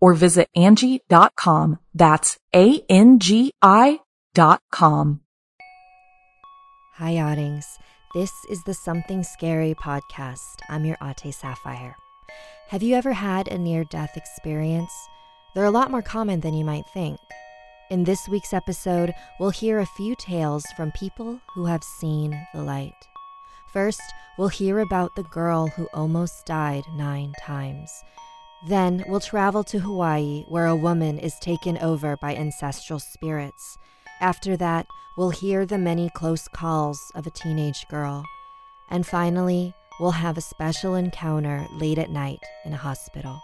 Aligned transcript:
or 0.00 0.14
visit 0.14 0.48
Angi.com. 0.56 1.78
That's 1.94 2.38
A-N-G-I 2.54 4.00
dot 4.34 4.60
com. 4.70 5.20
Hi, 6.94 7.18
Oddings. 7.18 7.66
This 8.14 8.32
is 8.48 8.62
the 8.64 8.72
Something 8.72 9.22
Scary 9.22 9.74
podcast. 9.74 10.60
I'm 10.70 10.84
your 10.84 10.96
Ate 11.02 11.34
Sapphire. 11.34 11.96
Have 12.68 12.82
you 12.82 12.94
ever 12.96 13.12
had 13.12 13.48
a 13.48 13.58
near 13.58 13.84
death 13.84 14.16
experience? 14.16 14.92
They're 15.54 15.64
a 15.64 15.70
lot 15.70 15.90
more 15.90 16.02
common 16.02 16.40
than 16.40 16.54
you 16.54 16.64
might 16.64 16.86
think. 16.92 17.18
In 17.90 18.04
this 18.04 18.26
week's 18.28 18.52
episode, 18.52 19.12
we'll 19.38 19.50
hear 19.50 19.78
a 19.78 19.86
few 19.86 20.16
tales 20.16 20.64
from 20.76 20.90
people 20.92 21.40
who 21.54 21.66
have 21.66 21.84
seen 21.84 22.36
the 22.54 22.62
light. 22.62 22.94
First, 23.72 24.00
we'll 24.38 24.48
hear 24.48 24.80
about 24.80 25.14
the 25.14 25.22
girl 25.24 25.68
who 25.68 25.86
almost 25.92 26.46
died 26.46 26.84
nine 26.94 27.32
times. 27.40 27.90
Then, 28.66 29.04
we'll 29.06 29.20
travel 29.20 29.62
to 29.62 29.78
Hawaii, 29.78 30.44
where 30.48 30.66
a 30.66 30.74
woman 30.74 31.20
is 31.20 31.38
taken 31.38 31.78
over 31.78 32.16
by 32.16 32.34
ancestral 32.34 32.98
spirits. 32.98 33.78
After 34.20 34.56
that, 34.56 34.88
we'll 35.16 35.30
hear 35.30 35.64
the 35.64 35.78
many 35.78 36.10
close 36.10 36.48
calls 36.48 37.12
of 37.14 37.28
a 37.28 37.30
teenage 37.30 37.86
girl. 37.88 38.24
And 38.90 39.06
finally, 39.06 39.72
we'll 40.00 40.10
have 40.10 40.36
a 40.36 40.40
special 40.40 40.96
encounter 40.96 41.64
late 41.74 41.98
at 41.98 42.10
night 42.10 42.40
in 42.64 42.72
a 42.72 42.76
hospital. 42.76 43.40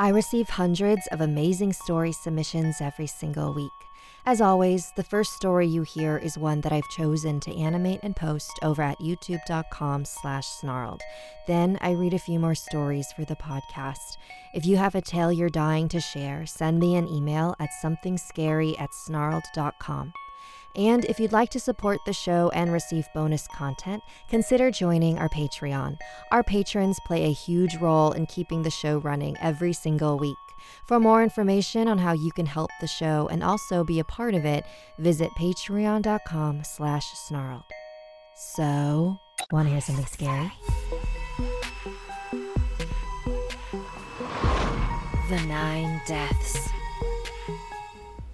I 0.00 0.08
receive 0.08 0.48
hundreds 0.48 1.06
of 1.12 1.20
amazing 1.20 1.72
story 1.72 2.10
submissions 2.10 2.80
every 2.80 3.06
single 3.06 3.54
week. 3.54 3.85
As 4.28 4.40
always, 4.40 4.90
the 4.96 5.04
first 5.04 5.34
story 5.34 5.68
you 5.68 5.82
hear 5.82 6.18
is 6.18 6.36
one 6.36 6.60
that 6.62 6.72
I've 6.72 6.88
chosen 6.90 7.38
to 7.38 7.56
animate 7.56 8.00
and 8.02 8.16
post 8.16 8.50
over 8.60 8.82
at 8.82 8.98
youtube.com 8.98 10.04
slash 10.04 10.48
snarled. 10.48 11.00
Then 11.46 11.78
I 11.80 11.92
read 11.92 12.12
a 12.12 12.18
few 12.18 12.40
more 12.40 12.56
stories 12.56 13.06
for 13.14 13.24
the 13.24 13.36
podcast. 13.36 14.16
If 14.52 14.66
you 14.66 14.78
have 14.78 14.96
a 14.96 15.00
tale 15.00 15.30
you're 15.30 15.48
dying 15.48 15.86
to 15.90 16.00
share, 16.00 16.44
send 16.44 16.80
me 16.80 16.96
an 16.96 17.06
email 17.06 17.54
at 17.60 17.70
somethingscary 17.80 18.74
at 18.80 18.90
snarled.com. 18.90 20.12
And 20.74 21.04
if 21.04 21.20
you'd 21.20 21.30
like 21.30 21.50
to 21.50 21.60
support 21.60 22.00
the 22.04 22.12
show 22.12 22.50
and 22.52 22.72
receive 22.72 23.06
bonus 23.14 23.46
content, 23.46 24.02
consider 24.28 24.72
joining 24.72 25.20
our 25.20 25.28
Patreon. 25.28 25.98
Our 26.32 26.42
patrons 26.42 26.98
play 27.06 27.26
a 27.26 27.32
huge 27.32 27.76
role 27.76 28.10
in 28.10 28.26
keeping 28.26 28.62
the 28.62 28.70
show 28.70 28.98
running 28.98 29.36
every 29.40 29.72
single 29.72 30.18
week. 30.18 30.36
For 30.86 31.00
more 31.00 31.22
information 31.22 31.88
on 31.88 31.98
how 31.98 32.12
you 32.12 32.32
can 32.32 32.46
help 32.46 32.70
the 32.80 32.86
show 32.86 33.28
and 33.30 33.42
also 33.42 33.84
be 33.84 33.98
a 33.98 34.04
part 34.04 34.34
of 34.34 34.44
it, 34.44 34.64
visit 34.98 35.30
patreon.com 35.38 36.64
slash 36.64 37.06
snarled. 37.14 37.64
So, 38.36 39.16
want 39.50 39.66
to 39.66 39.72
hear 39.72 39.80
something 39.80 40.06
scary? 40.06 40.52
The 45.28 45.40
Nine 45.46 46.00
Deaths. 46.06 46.68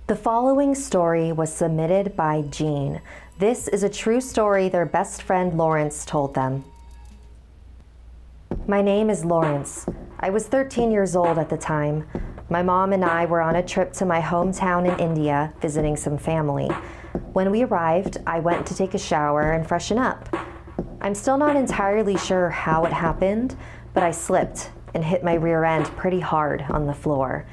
The 0.08 0.16
following 0.16 0.74
story 0.74 1.32
was 1.32 1.50
submitted 1.50 2.14
by 2.16 2.42
Jean. 2.50 3.00
This 3.38 3.66
is 3.68 3.82
a 3.82 3.88
true 3.88 4.20
story 4.20 4.68
their 4.68 4.84
best 4.84 5.22
friend 5.22 5.56
Lawrence 5.56 6.04
told 6.04 6.34
them. 6.34 6.64
My 8.66 8.82
name 8.82 9.08
is 9.08 9.24
Lawrence. 9.24 9.86
I 10.24 10.30
was 10.30 10.46
13 10.46 10.92
years 10.92 11.16
old 11.16 11.36
at 11.36 11.48
the 11.48 11.56
time. 11.56 12.06
My 12.48 12.62
mom 12.62 12.92
and 12.92 13.04
I 13.04 13.26
were 13.26 13.40
on 13.40 13.56
a 13.56 13.62
trip 13.62 13.92
to 13.94 14.04
my 14.06 14.20
hometown 14.20 14.88
in 14.88 15.00
India 15.00 15.52
visiting 15.60 15.96
some 15.96 16.16
family. 16.16 16.68
When 17.32 17.50
we 17.50 17.64
arrived, 17.64 18.18
I 18.24 18.38
went 18.38 18.64
to 18.68 18.76
take 18.76 18.94
a 18.94 18.98
shower 18.98 19.50
and 19.50 19.66
freshen 19.66 19.98
up. 19.98 20.32
I'm 21.00 21.16
still 21.16 21.36
not 21.36 21.56
entirely 21.56 22.16
sure 22.16 22.50
how 22.50 22.84
it 22.84 22.92
happened, 22.92 23.56
but 23.94 24.04
I 24.04 24.12
slipped 24.12 24.70
and 24.94 25.04
hit 25.04 25.24
my 25.24 25.34
rear 25.34 25.64
end 25.64 25.86
pretty 25.96 26.20
hard 26.20 26.64
on 26.68 26.86
the 26.86 26.94
floor. 26.94 27.44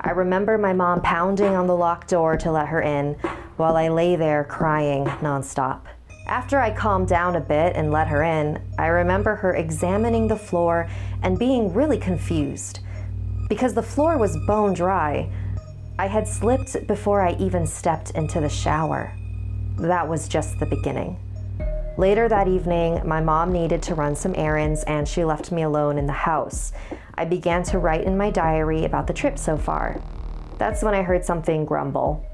I 0.00 0.10
remember 0.10 0.56
my 0.58 0.72
mom 0.72 1.02
pounding 1.02 1.56
on 1.56 1.66
the 1.66 1.74
locked 1.74 2.10
door 2.10 2.36
to 2.36 2.52
let 2.52 2.68
her 2.68 2.82
in 2.82 3.14
while 3.56 3.76
I 3.76 3.88
lay 3.88 4.14
there 4.14 4.44
crying 4.44 5.06
nonstop. 5.06 5.86
After 6.32 6.58
I 6.58 6.70
calmed 6.70 7.08
down 7.08 7.36
a 7.36 7.40
bit 7.40 7.76
and 7.76 7.92
let 7.92 8.08
her 8.08 8.22
in, 8.22 8.58
I 8.78 8.86
remember 8.86 9.34
her 9.34 9.54
examining 9.54 10.28
the 10.28 10.34
floor 10.34 10.88
and 11.22 11.38
being 11.38 11.74
really 11.74 11.98
confused. 11.98 12.80
Because 13.50 13.74
the 13.74 13.82
floor 13.82 14.16
was 14.16 14.38
bone 14.46 14.72
dry, 14.72 15.30
I 15.98 16.06
had 16.06 16.26
slipped 16.26 16.86
before 16.86 17.20
I 17.20 17.34
even 17.34 17.66
stepped 17.66 18.12
into 18.12 18.40
the 18.40 18.48
shower. 18.48 19.12
That 19.76 20.08
was 20.08 20.26
just 20.26 20.58
the 20.58 20.64
beginning. 20.64 21.18
Later 21.98 22.30
that 22.30 22.48
evening, 22.48 23.06
my 23.06 23.20
mom 23.20 23.52
needed 23.52 23.82
to 23.82 23.94
run 23.94 24.16
some 24.16 24.34
errands 24.34 24.84
and 24.84 25.06
she 25.06 25.26
left 25.26 25.52
me 25.52 25.64
alone 25.64 25.98
in 25.98 26.06
the 26.06 26.14
house. 26.14 26.72
I 27.14 27.26
began 27.26 27.62
to 27.64 27.78
write 27.78 28.04
in 28.04 28.16
my 28.16 28.30
diary 28.30 28.86
about 28.86 29.06
the 29.06 29.12
trip 29.12 29.38
so 29.38 29.58
far. 29.58 30.00
That's 30.56 30.82
when 30.82 30.94
I 30.94 31.02
heard 31.02 31.26
something 31.26 31.66
grumble. 31.66 32.24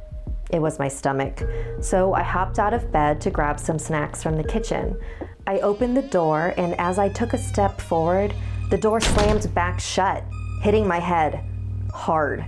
It 0.50 0.60
was 0.60 0.78
my 0.78 0.88
stomach. 0.88 1.42
So 1.80 2.14
I 2.14 2.22
hopped 2.22 2.58
out 2.58 2.74
of 2.74 2.90
bed 2.90 3.20
to 3.22 3.30
grab 3.30 3.60
some 3.60 3.78
snacks 3.78 4.22
from 4.22 4.36
the 4.36 4.44
kitchen. 4.44 4.98
I 5.46 5.58
opened 5.60 5.96
the 5.96 6.02
door, 6.02 6.54
and 6.56 6.74
as 6.78 6.98
I 6.98 7.08
took 7.08 7.32
a 7.32 7.38
step 7.38 7.80
forward, 7.80 8.34
the 8.70 8.78
door 8.78 9.00
slammed 9.00 9.52
back 9.54 9.80
shut, 9.80 10.24
hitting 10.62 10.86
my 10.86 10.98
head 10.98 11.44
hard. 11.92 12.44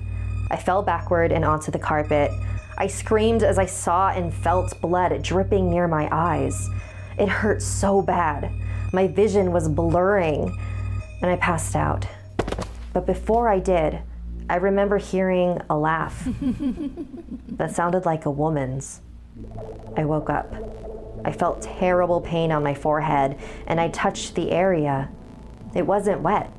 I 0.51 0.57
fell 0.57 0.83
backward 0.83 1.33
and 1.33 1.45
onto 1.45 1.71
the 1.71 1.79
carpet. 1.79 2.31
I 2.77 2.87
screamed 2.87 3.43
as 3.43 3.59
I 3.59 3.67
saw 3.67 4.09
and 4.11 4.33
felt 4.33 4.81
blood 4.81 5.23
dripping 5.23 5.71
near 5.71 5.87
my 5.87 6.09
eyes. 6.11 6.69
It 7.19 7.29
hurt 7.29 7.63
so 7.63 8.03
bad. 8.03 8.51
My 8.93 9.07
vision 9.07 9.53
was 9.53 9.69
blurring, 9.69 10.57
and 11.23 11.31
I 11.31 11.37
passed 11.37 11.77
out. 11.77 12.07
But 12.93 13.07
before 13.07 13.49
I 13.49 13.59
did, 13.59 14.01
I 14.51 14.57
remember 14.57 14.99
hearing 14.99 15.63
a 15.71 15.79
laugh 15.79 16.27
that 17.51 17.71
sounded 17.71 18.05
like 18.05 18.27
a 18.27 18.33
woman's. 18.33 19.01
I 19.97 20.05
woke 20.05 20.29
up. 20.29 20.53
I 21.25 21.31
felt 21.31 21.63
terrible 21.63 22.21
pain 22.21 22.51
on 22.51 22.65
my 22.65 22.75
forehead, 22.75 23.39
and 23.69 23.81
I 23.81 23.91
touched 23.91 24.35
the 24.35 24.51
area. 24.51 25.09
It 25.73 25.87
wasn't 25.87 26.23
wet. 26.23 26.53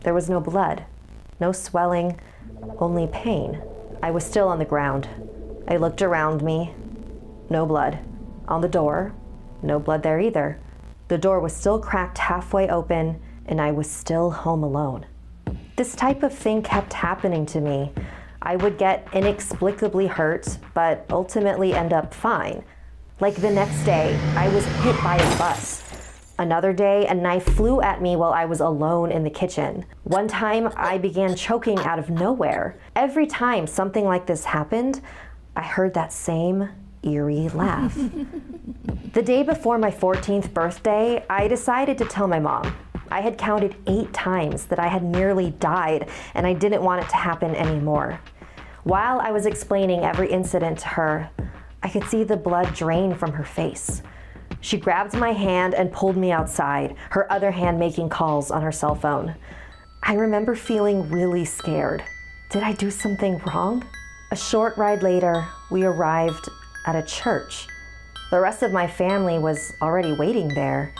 There 0.00 0.14
was 0.14 0.30
no 0.30 0.40
blood, 0.40 0.86
no 1.38 1.52
swelling, 1.52 2.18
only 2.78 3.06
pain. 3.06 3.60
I 4.02 4.12
was 4.12 4.24
still 4.24 4.48
on 4.48 4.58
the 4.58 4.64
ground. 4.64 5.06
I 5.68 5.76
looked 5.76 6.00
around 6.00 6.42
me. 6.42 6.72
No 7.50 7.66
blood. 7.66 7.98
On 8.48 8.62
the 8.62 8.68
door, 8.68 9.12
no 9.60 9.78
blood 9.78 10.02
there 10.02 10.20
either. 10.20 10.58
The 11.08 11.18
door 11.18 11.40
was 11.40 11.54
still 11.54 11.80
cracked 11.80 12.16
halfway 12.16 12.66
open, 12.70 13.20
and 13.44 13.60
I 13.60 13.72
was 13.72 13.90
still 13.90 14.30
home 14.30 14.62
alone. 14.62 15.04
This 15.76 15.94
type 15.94 16.22
of 16.22 16.32
thing 16.32 16.62
kept 16.62 16.94
happening 16.94 17.44
to 17.46 17.60
me. 17.60 17.92
I 18.40 18.56
would 18.56 18.78
get 18.78 19.06
inexplicably 19.12 20.06
hurt, 20.06 20.56
but 20.72 21.04
ultimately 21.10 21.74
end 21.74 21.92
up 21.92 22.14
fine. 22.14 22.64
Like 23.20 23.34
the 23.34 23.50
next 23.50 23.84
day, 23.84 24.18
I 24.34 24.48
was 24.48 24.64
hit 24.64 24.96
by 25.02 25.16
a 25.16 25.38
bus. 25.38 25.82
Another 26.38 26.72
day, 26.72 27.06
a 27.06 27.14
knife 27.14 27.44
flew 27.44 27.82
at 27.82 28.00
me 28.00 28.16
while 28.16 28.32
I 28.32 28.46
was 28.46 28.60
alone 28.60 29.12
in 29.12 29.22
the 29.22 29.30
kitchen. 29.30 29.84
One 30.04 30.28
time, 30.28 30.72
I 30.76 30.96
began 30.96 31.36
choking 31.36 31.78
out 31.80 31.98
of 31.98 32.08
nowhere. 32.08 32.78
Every 32.94 33.26
time 33.26 33.66
something 33.66 34.06
like 34.06 34.24
this 34.24 34.46
happened, 34.46 35.02
I 35.56 35.62
heard 35.62 35.92
that 35.92 36.10
same 36.10 36.70
eerie 37.02 37.50
laugh. 37.50 37.94
the 39.12 39.22
day 39.22 39.42
before 39.42 39.76
my 39.76 39.90
14th 39.90 40.54
birthday, 40.54 41.22
I 41.28 41.48
decided 41.48 41.98
to 41.98 42.06
tell 42.06 42.28
my 42.28 42.40
mom. 42.40 42.74
I 43.10 43.20
had 43.20 43.38
counted 43.38 43.76
eight 43.86 44.12
times 44.12 44.66
that 44.66 44.78
I 44.78 44.88
had 44.88 45.02
nearly 45.02 45.50
died 45.50 46.08
and 46.34 46.46
I 46.46 46.52
didn't 46.52 46.82
want 46.82 47.04
it 47.04 47.08
to 47.10 47.16
happen 47.16 47.54
anymore. 47.54 48.20
While 48.84 49.20
I 49.20 49.32
was 49.32 49.46
explaining 49.46 50.04
every 50.04 50.30
incident 50.30 50.78
to 50.80 50.88
her, 50.88 51.30
I 51.82 51.88
could 51.88 52.04
see 52.04 52.24
the 52.24 52.36
blood 52.36 52.74
drain 52.74 53.14
from 53.14 53.32
her 53.32 53.44
face. 53.44 54.02
She 54.60 54.76
grabbed 54.76 55.14
my 55.14 55.32
hand 55.32 55.74
and 55.74 55.92
pulled 55.92 56.16
me 56.16 56.32
outside, 56.32 56.96
her 57.10 57.30
other 57.30 57.50
hand 57.50 57.78
making 57.78 58.08
calls 58.08 58.50
on 58.50 58.62
her 58.62 58.72
cell 58.72 58.94
phone. 58.94 59.34
I 60.02 60.14
remember 60.14 60.54
feeling 60.54 61.08
really 61.10 61.44
scared. 61.44 62.02
Did 62.50 62.62
I 62.62 62.72
do 62.72 62.90
something 62.90 63.38
wrong? 63.46 63.84
A 64.30 64.36
short 64.36 64.76
ride 64.76 65.02
later, 65.02 65.46
we 65.70 65.84
arrived 65.84 66.48
at 66.86 66.96
a 66.96 67.02
church. 67.02 67.66
The 68.30 68.40
rest 68.40 68.62
of 68.62 68.72
my 68.72 68.86
family 68.86 69.38
was 69.38 69.72
already 69.80 70.12
waiting 70.12 70.48
there. 70.48 70.92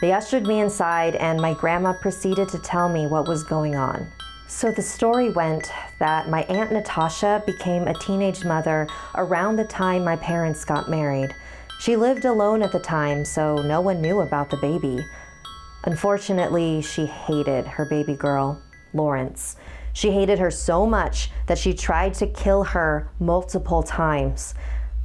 They 0.00 0.12
ushered 0.12 0.46
me 0.46 0.60
inside, 0.60 1.14
and 1.16 1.40
my 1.40 1.52
grandma 1.52 1.92
proceeded 1.92 2.48
to 2.50 2.58
tell 2.58 2.88
me 2.88 3.06
what 3.06 3.28
was 3.28 3.44
going 3.44 3.76
on. 3.76 4.06
So 4.48 4.72
the 4.72 4.82
story 4.82 5.30
went 5.30 5.70
that 5.98 6.28
my 6.28 6.42
Aunt 6.44 6.72
Natasha 6.72 7.42
became 7.46 7.86
a 7.86 7.94
teenage 7.94 8.44
mother 8.44 8.88
around 9.14 9.56
the 9.56 9.64
time 9.64 10.02
my 10.02 10.16
parents 10.16 10.64
got 10.64 10.88
married. 10.88 11.34
She 11.80 11.96
lived 11.96 12.24
alone 12.24 12.62
at 12.62 12.72
the 12.72 12.80
time, 12.80 13.24
so 13.24 13.56
no 13.56 13.80
one 13.80 14.00
knew 14.00 14.20
about 14.20 14.50
the 14.50 14.56
baby. 14.56 15.04
Unfortunately, 15.84 16.82
she 16.82 17.06
hated 17.06 17.66
her 17.66 17.84
baby 17.84 18.14
girl, 18.14 18.60
Lawrence. 18.92 19.56
She 19.92 20.12
hated 20.12 20.38
her 20.38 20.50
so 20.50 20.86
much 20.86 21.30
that 21.46 21.58
she 21.58 21.74
tried 21.74 22.14
to 22.14 22.26
kill 22.26 22.64
her 22.64 23.10
multiple 23.18 23.82
times, 23.82 24.54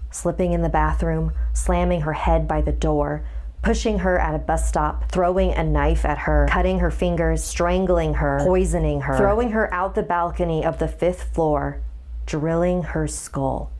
slipping 0.09 0.53
in 0.53 0.61
the 0.61 0.69
bathroom, 0.69 1.33
slamming 1.53 2.01
her 2.01 2.13
head 2.13 2.47
by 2.47 2.61
the 2.61 2.71
door, 2.71 3.25
pushing 3.65 3.97
her 3.97 4.19
at 4.19 4.35
a 4.35 4.37
bus 4.37 4.69
stop, 4.69 5.11
throwing 5.11 5.51
a 5.51 5.63
knife 5.63 6.05
at 6.05 6.19
her, 6.19 6.45
cutting 6.47 6.77
her 6.77 6.91
fingers, 6.91 7.43
strangling 7.43 8.13
her, 8.13 8.39
poisoning 8.43 9.01
her, 9.01 9.17
throwing 9.17 9.49
her 9.49 9.73
out 9.73 9.95
the 9.95 10.03
balcony 10.03 10.63
of 10.63 10.77
the 10.77 10.87
fifth 10.87 11.33
floor, 11.33 11.81
drilling 12.27 12.83
her 12.83 13.07
skull. 13.07 13.71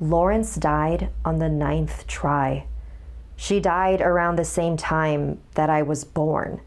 Lawrence 0.00 0.56
died 0.56 1.10
on 1.24 1.38
the 1.38 1.48
ninth 1.48 2.08
try. 2.08 2.66
She 3.36 3.60
died 3.60 4.00
around 4.00 4.34
the 4.34 4.44
same 4.44 4.76
time 4.76 5.40
that 5.54 5.70
I 5.70 5.82
was 5.82 6.04
born. 6.04 6.60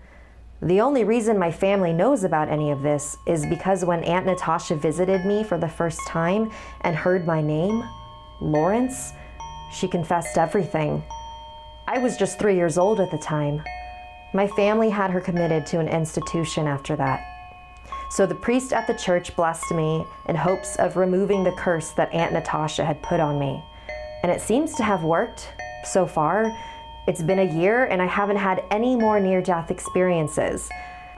The 0.61 0.79
only 0.79 1.03
reason 1.03 1.37
my 1.37 1.51
family 1.51 1.91
knows 1.91 2.23
about 2.23 2.47
any 2.47 2.71
of 2.71 2.81
this 2.81 3.17
is 3.27 3.45
because 3.45 3.83
when 3.83 4.05
Aunt 4.05 4.25
Natasha 4.25 4.77
visited 4.77 5.25
me 5.25 5.43
for 5.43 5.57
the 5.57 5.67
first 5.67 5.99
time 6.07 6.49
and 6.81 6.95
heard 6.95 7.27
my 7.27 7.41
name, 7.41 7.83
Lawrence, 8.39 9.11
she 9.69 9.89
confessed 9.89 10.37
everything. 10.37 11.03
I 11.85 11.97
was 11.97 12.15
just 12.15 12.39
three 12.39 12.55
years 12.55 12.77
old 12.77 13.01
at 13.01 13.11
the 13.11 13.17
time. 13.17 13.61
My 14.33 14.47
family 14.47 14.89
had 14.89 15.11
her 15.11 15.19
committed 15.19 15.65
to 15.67 15.79
an 15.79 15.89
institution 15.89 16.65
after 16.65 16.95
that. 16.95 17.27
So 18.09 18.25
the 18.25 18.35
priest 18.35 18.71
at 18.71 18.87
the 18.87 18.93
church 18.93 19.35
blessed 19.35 19.71
me 19.71 20.05
in 20.29 20.35
hopes 20.35 20.77
of 20.77 20.95
removing 20.95 21.43
the 21.43 21.51
curse 21.51 21.89
that 21.91 22.13
Aunt 22.13 22.31
Natasha 22.31 22.85
had 22.85 23.01
put 23.03 23.19
on 23.19 23.37
me. 23.37 23.61
And 24.23 24.31
it 24.31 24.39
seems 24.39 24.75
to 24.75 24.83
have 24.83 25.03
worked 25.03 25.49
so 25.83 26.05
far. 26.07 26.57
It's 27.05 27.21
been 27.21 27.39
a 27.39 27.53
year 27.59 27.85
and 27.85 28.01
I 28.01 28.05
haven't 28.05 28.37
had 28.37 28.63
any 28.71 28.95
more 28.95 29.19
near 29.19 29.41
death 29.41 29.69
experiences. 29.69 30.69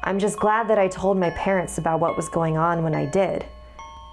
I'm 0.03 0.17
just 0.17 0.39
glad 0.39 0.67
that 0.69 0.79
I 0.79 0.87
told 0.87 1.17
my 1.17 1.29
parents 1.31 1.77
about 1.77 1.99
what 1.99 2.17
was 2.17 2.27
going 2.27 2.57
on 2.57 2.81
when 2.81 2.95
I 2.95 3.05
did. 3.05 3.45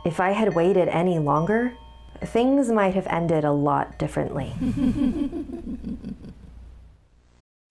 If 0.04 0.20
I 0.20 0.32
had 0.32 0.54
waited 0.54 0.88
any 0.88 1.18
longer, 1.18 1.74
things 2.20 2.70
might 2.70 2.94
have 2.94 3.06
ended 3.06 3.44
a 3.44 3.52
lot 3.52 3.98
differently. 3.98 4.52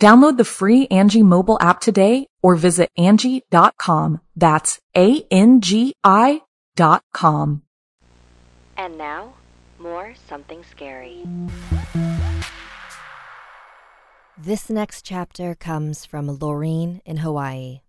Download 0.00 0.38
the 0.38 0.46
free 0.46 0.86
Angi 0.88 1.22
mobile 1.22 1.58
app 1.60 1.78
today 1.82 2.26
or 2.42 2.56
visit 2.56 2.88
Angi.com. 2.98 4.22
That's 4.34 4.80
A-N-G-I 4.96 6.40
dot 6.74 7.02
com. 7.12 7.62
And 8.78 8.96
now, 8.96 9.34
more 9.78 10.14
something 10.26 10.64
scary. 10.64 11.22
This 14.38 14.70
next 14.70 15.04
chapter 15.04 15.54
comes 15.54 16.06
from 16.06 16.38
Laureen 16.38 17.02
in 17.04 17.18
Hawaii. 17.18 17.80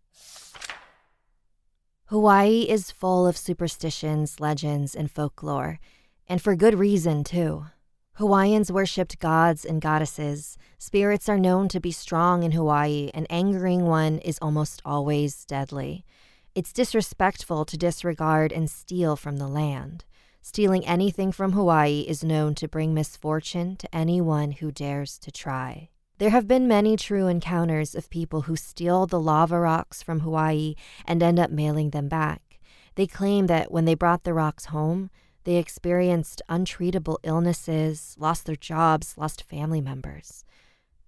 Hawaii 2.07 2.67
is 2.67 2.91
full 2.91 3.25
of 3.25 3.37
superstitions, 3.37 4.41
legends, 4.41 4.93
and 4.93 5.09
folklore, 5.09 5.79
and 6.27 6.41
for 6.41 6.57
good 6.57 6.77
reason, 6.77 7.23
too. 7.23 7.67
Hawaiians 8.15 8.71
worshipped 8.71 9.19
gods 9.19 9.63
and 9.63 9.81
goddesses. 9.81 10.57
Spirits 10.77 11.29
are 11.29 11.39
known 11.39 11.69
to 11.69 11.79
be 11.79 11.91
strong 11.91 12.43
in 12.43 12.51
Hawaii, 12.51 13.09
and 13.13 13.25
angering 13.29 13.85
one 13.85 14.17
is 14.19 14.37
almost 14.41 14.81
always 14.83 15.45
deadly. 15.45 16.05
It's 16.53 16.73
disrespectful 16.73 17.63
to 17.65 17.77
disregard 17.77 18.51
and 18.51 18.69
steal 18.69 19.15
from 19.15 19.37
the 19.37 19.47
land. 19.47 20.03
Stealing 20.41 20.85
anything 20.85 21.31
from 21.31 21.53
Hawaii 21.53 22.01
is 22.01 22.23
known 22.23 22.53
to 22.55 22.67
bring 22.67 22.93
misfortune 22.93 23.77
to 23.77 23.95
anyone 23.95 24.51
who 24.51 24.71
dares 24.71 25.17
to 25.19 25.31
try. 25.31 25.89
There 26.17 26.31
have 26.31 26.47
been 26.47 26.67
many 26.67 26.97
true 26.97 27.27
encounters 27.27 27.95
of 27.95 28.09
people 28.09 28.41
who 28.41 28.55
steal 28.57 29.07
the 29.07 29.19
lava 29.19 29.59
rocks 29.59 30.03
from 30.03 30.19
Hawaii 30.19 30.75
and 31.05 31.23
end 31.23 31.39
up 31.39 31.49
mailing 31.49 31.91
them 31.91 32.09
back. 32.09 32.59
They 32.95 33.07
claim 33.07 33.47
that 33.47 33.71
when 33.71 33.85
they 33.85 33.95
brought 33.95 34.23
the 34.23 34.33
rocks 34.33 34.65
home, 34.65 35.09
they 35.43 35.55
experienced 35.55 36.41
untreatable 36.49 37.17
illnesses, 37.23 38.15
lost 38.19 38.45
their 38.45 38.55
jobs, 38.55 39.17
lost 39.17 39.43
family 39.43 39.81
members. 39.81 40.45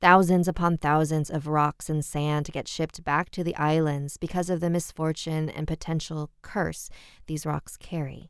Thousands 0.02 0.48
upon 0.48 0.78
thousands 0.78 1.30
of 1.30 1.48
rocks 1.48 1.90
and 1.90 2.04
sand 2.04 2.50
get 2.52 2.68
shipped 2.68 3.04
back 3.04 3.30
to 3.32 3.44
the 3.44 3.56
islands 3.56 4.18
because 4.18 4.50
of 4.50 4.60
the 4.60 4.70
misfortune 4.70 5.50
and 5.50 5.68
potential 5.68 6.30
curse 6.42 6.90
these 7.28 7.46
rocks 7.46 7.78
carry. 7.78 8.30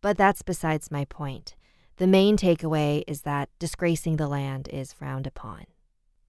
But 0.00 0.16
that's 0.16 0.42
besides 0.42 0.90
my 0.90 1.04
point. 1.04 1.56
The 1.96 2.06
main 2.06 2.38
takeaway 2.38 3.02
is 3.06 3.22
that 3.22 3.50
disgracing 3.58 4.16
the 4.16 4.28
land 4.28 4.68
is 4.72 4.94
frowned 4.94 5.26
upon. 5.26 5.66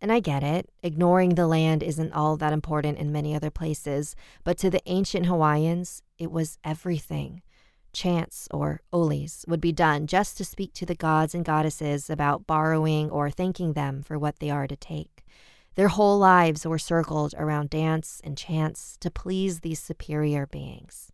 And 0.02 0.12
I 0.12 0.20
get 0.20 0.44
it, 0.44 0.70
ignoring 0.84 1.36
the 1.36 1.48
land 1.48 1.84
isn't 1.84 2.12
all 2.12 2.36
that 2.38 2.52
important 2.52 2.98
in 2.98 3.12
many 3.14 3.34
other 3.34 3.52
places, 3.52 4.16
but 4.44 4.58
to 4.58 4.70
the 4.70 4.82
ancient 4.88 5.28
Hawaiians, 5.28 6.02
it 6.18 6.32
was 6.32 6.58
everything 6.66 7.44
chants 7.94 8.48
or 8.52 8.82
olis 8.94 9.48
would 9.48 9.62
be 9.62 9.72
done 9.72 10.08
just 10.08 10.38
to 10.38 10.46
speak 10.46 10.74
to 10.74 10.86
the 10.86 10.96
gods 10.96 11.36
and 11.36 11.46
goddesses 11.46 12.10
about 12.10 12.48
borrowing 12.48 13.10
or 13.10 13.30
thanking 13.30 13.74
them 13.74 14.02
for 14.02 14.18
what 14.18 14.40
they 14.40 14.50
are 14.50 14.68
to 14.68 14.76
take. 14.76 15.26
Their 15.76 15.88
whole 15.88 16.18
lives 16.18 16.66
were 16.66 16.80
circled 16.80 17.34
around 17.38 17.70
dance 17.70 18.22
and 18.24 18.38
chants 18.38 18.98
to 19.00 19.10
please 19.10 19.62
these 19.62 19.80
superior 19.80 20.46
beings. 20.46 21.12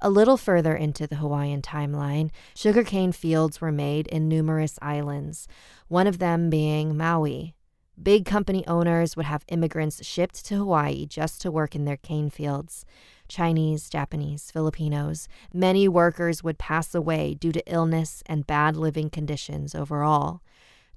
A 0.00 0.10
little 0.10 0.36
further 0.36 0.74
into 0.74 1.06
the 1.06 1.16
Hawaiian 1.16 1.62
timeline, 1.62 2.30
sugarcane 2.54 3.12
fields 3.12 3.60
were 3.60 3.72
made 3.72 4.08
in 4.08 4.28
numerous 4.28 4.78
islands, 4.82 5.46
one 5.88 6.06
of 6.06 6.18
them 6.18 6.50
being 6.50 6.96
Maui. 6.96 7.54
Big 8.02 8.24
company 8.24 8.66
owners 8.66 9.16
would 9.16 9.26
have 9.26 9.44
immigrants 9.48 10.04
shipped 10.04 10.44
to 10.46 10.56
Hawaii 10.56 11.06
just 11.06 11.40
to 11.42 11.52
work 11.52 11.76
in 11.76 11.84
their 11.84 11.96
cane 11.96 12.30
fields. 12.30 12.84
Chinese, 13.32 13.88
Japanese, 13.88 14.50
Filipinos, 14.50 15.26
many 15.54 15.88
workers 15.88 16.44
would 16.44 16.58
pass 16.58 16.94
away 16.94 17.32
due 17.32 17.50
to 17.50 17.72
illness 17.72 18.22
and 18.26 18.46
bad 18.46 18.76
living 18.76 19.08
conditions 19.08 19.74
overall. 19.74 20.42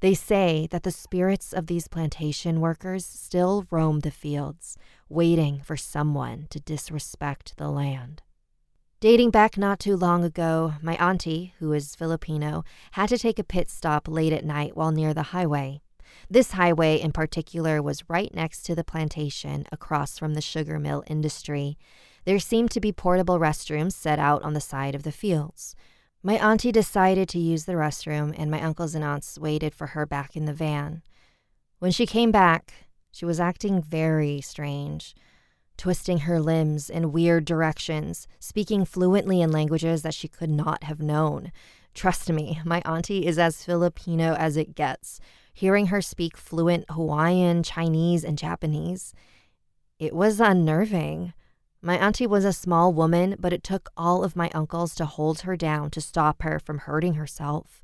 They 0.01 0.13
say 0.13 0.67
that 0.71 0.83
the 0.83 0.91
spirits 0.91 1.53
of 1.53 1.67
these 1.67 1.87
plantation 1.87 2.59
workers 2.59 3.05
still 3.05 3.65
roam 3.71 4.01
the 4.01 4.11
fields, 4.11 4.77
waiting 5.07 5.61
for 5.63 5.77
someone 5.77 6.47
to 6.49 6.59
disrespect 6.59 7.55
the 7.55 7.69
land. 7.69 8.21
Dating 8.99 9.31
back 9.31 9.57
not 9.57 9.79
too 9.79 9.95
long 9.95 10.23
ago, 10.23 10.73
my 10.81 10.95
auntie, 10.97 11.53
who 11.59 11.71
is 11.71 11.95
Filipino, 11.95 12.65
had 12.91 13.07
to 13.09 13.17
take 13.17 13.39
a 13.39 13.43
pit 13.43 13.69
stop 13.69 14.07
late 14.09 14.33
at 14.33 14.43
night 14.43 14.75
while 14.75 14.91
near 14.91 15.13
the 15.13 15.31
highway. 15.31 15.79
This 16.29 16.51
highway 16.51 16.99
in 16.99 17.11
particular 17.11 17.81
was 17.81 18.09
right 18.09 18.33
next 18.33 18.63
to 18.63 18.75
the 18.75 18.83
plantation 18.83 19.65
across 19.71 20.17
from 20.17 20.33
the 20.33 20.41
sugar 20.41 20.79
mill 20.79 21.03
industry. 21.07 21.77
There 22.25 22.39
seemed 22.39 22.71
to 22.71 22.79
be 22.79 22.91
portable 22.91 23.39
restrooms 23.39 23.93
set 23.93 24.19
out 24.19 24.41
on 24.43 24.53
the 24.53 24.61
side 24.61 24.95
of 24.95 25.03
the 25.03 25.11
fields. 25.11 25.75
My 26.23 26.33
auntie 26.33 26.71
decided 26.71 27.29
to 27.29 27.39
use 27.39 27.65
the 27.65 27.73
restroom, 27.73 28.33
and 28.35 28.49
my 28.49 28.59
uncles 28.61 28.95
and 28.95 29.03
aunts 29.03 29.37
waited 29.37 29.75
for 29.75 29.87
her 29.87 30.07
back 30.07 30.35
in 30.35 30.45
the 30.45 30.53
van. 30.53 31.03
When 31.77 31.91
she 31.91 32.07
came 32.07 32.31
back, 32.31 32.73
she 33.11 33.25
was 33.25 33.39
acting 33.39 33.79
very 33.79 34.41
strange, 34.41 35.13
twisting 35.77 36.19
her 36.19 36.39
limbs 36.39 36.89
in 36.89 37.11
weird 37.11 37.45
directions, 37.45 38.27
speaking 38.39 38.85
fluently 38.85 39.39
in 39.39 39.51
languages 39.51 40.01
that 40.01 40.15
she 40.15 40.27
could 40.27 40.49
not 40.49 40.83
have 40.85 40.99
known. 40.99 41.51
Trust 41.93 42.31
me, 42.31 42.59
my 42.65 42.81
auntie 42.85 43.27
is 43.27 43.37
as 43.37 43.63
Filipino 43.63 44.33
as 44.33 44.57
it 44.57 44.73
gets. 44.73 45.19
Hearing 45.53 45.87
her 45.87 46.01
speak 46.01 46.37
fluent 46.37 46.89
Hawaiian, 46.89 47.61
Chinese, 47.61 48.23
and 48.23 48.37
Japanese, 48.37 49.13
it 49.99 50.13
was 50.13 50.39
unnerving. 50.39 51.33
My 51.81 51.97
auntie 51.97 52.27
was 52.27 52.45
a 52.45 52.53
small 52.53 52.93
woman, 52.93 53.35
but 53.39 53.53
it 53.53 53.63
took 53.63 53.91
all 53.95 54.23
of 54.23 54.35
my 54.35 54.49
uncles 54.53 54.95
to 54.95 55.05
hold 55.05 55.41
her 55.41 55.55
down 55.55 55.91
to 55.91 56.01
stop 56.01 56.41
her 56.41 56.59
from 56.59 56.79
hurting 56.79 57.13
herself. 57.13 57.83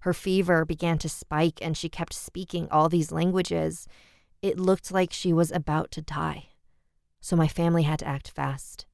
Her 0.00 0.12
fever 0.12 0.64
began 0.64 0.98
to 0.98 1.08
spike 1.08 1.58
and 1.62 1.76
she 1.76 1.88
kept 1.88 2.12
speaking 2.12 2.68
all 2.70 2.88
these 2.88 3.10
languages. 3.10 3.88
It 4.42 4.60
looked 4.60 4.92
like 4.92 5.12
she 5.12 5.32
was 5.32 5.50
about 5.50 5.90
to 5.92 6.02
die. 6.02 6.50
So 7.20 7.36
my 7.36 7.48
family 7.48 7.82
had 7.82 8.00
to 8.00 8.06
act 8.06 8.30
fast. 8.30 8.86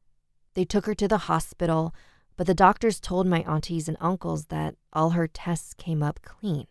They 0.54 0.64
took 0.64 0.86
her 0.86 0.94
to 0.94 1.08
the 1.08 1.26
hospital, 1.26 1.94
but 2.36 2.46
the 2.46 2.54
doctors 2.54 3.00
told 3.00 3.26
my 3.26 3.42
aunties 3.42 3.88
and 3.88 3.96
uncles 4.00 4.46
that 4.46 4.76
all 4.92 5.10
her 5.10 5.26
tests 5.26 5.74
came 5.74 6.02
up 6.02 6.20
clean. 6.22 6.66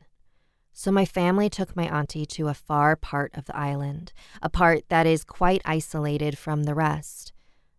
So 0.71 0.91
my 0.91 1.05
family 1.05 1.49
took 1.49 1.75
my 1.75 1.85
auntie 1.85 2.25
to 2.27 2.47
a 2.47 2.53
far 2.53 2.95
part 2.95 3.31
of 3.35 3.45
the 3.45 3.55
island, 3.55 4.13
a 4.41 4.49
part 4.49 4.89
that 4.89 5.05
is 5.05 5.23
quite 5.23 5.61
isolated 5.65 6.37
from 6.37 6.63
the 6.63 6.73
rest 6.73 7.32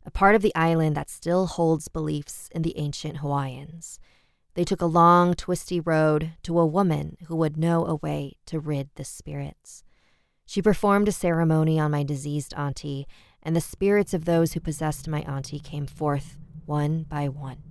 a 0.04 0.10
part 0.10 0.34
of 0.34 0.42
the 0.42 0.54
island 0.54 0.96
that 0.96 1.10
still 1.10 1.46
holds 1.46 1.88
beliefs 1.88 2.48
in 2.52 2.62
the 2.62 2.76
ancient 2.78 3.18
Hawaiians. 3.18 3.98
They 4.54 4.64
took 4.64 4.80
a 4.80 4.86
long, 4.86 5.34
twisty 5.34 5.80
road 5.80 6.32
to 6.44 6.58
a 6.58 6.66
woman 6.66 7.16
who 7.26 7.36
would 7.36 7.56
know 7.56 7.86
a 7.86 7.96
way 7.96 8.36
to 8.46 8.60
rid 8.60 8.90
the 8.94 9.04
spirits. 9.04 9.82
She 10.46 10.62
performed 10.62 11.08
a 11.08 11.12
ceremony 11.12 11.80
on 11.80 11.90
my 11.90 12.02
diseased 12.02 12.54
auntie, 12.54 13.06
and 13.42 13.56
the 13.56 13.60
spirits 13.60 14.14
of 14.14 14.24
those 14.24 14.52
who 14.52 14.60
possessed 14.60 15.08
my 15.08 15.22
auntie 15.22 15.58
came 15.58 15.86
forth 15.86 16.38
one 16.66 17.04
by 17.04 17.28
one. 17.28 17.62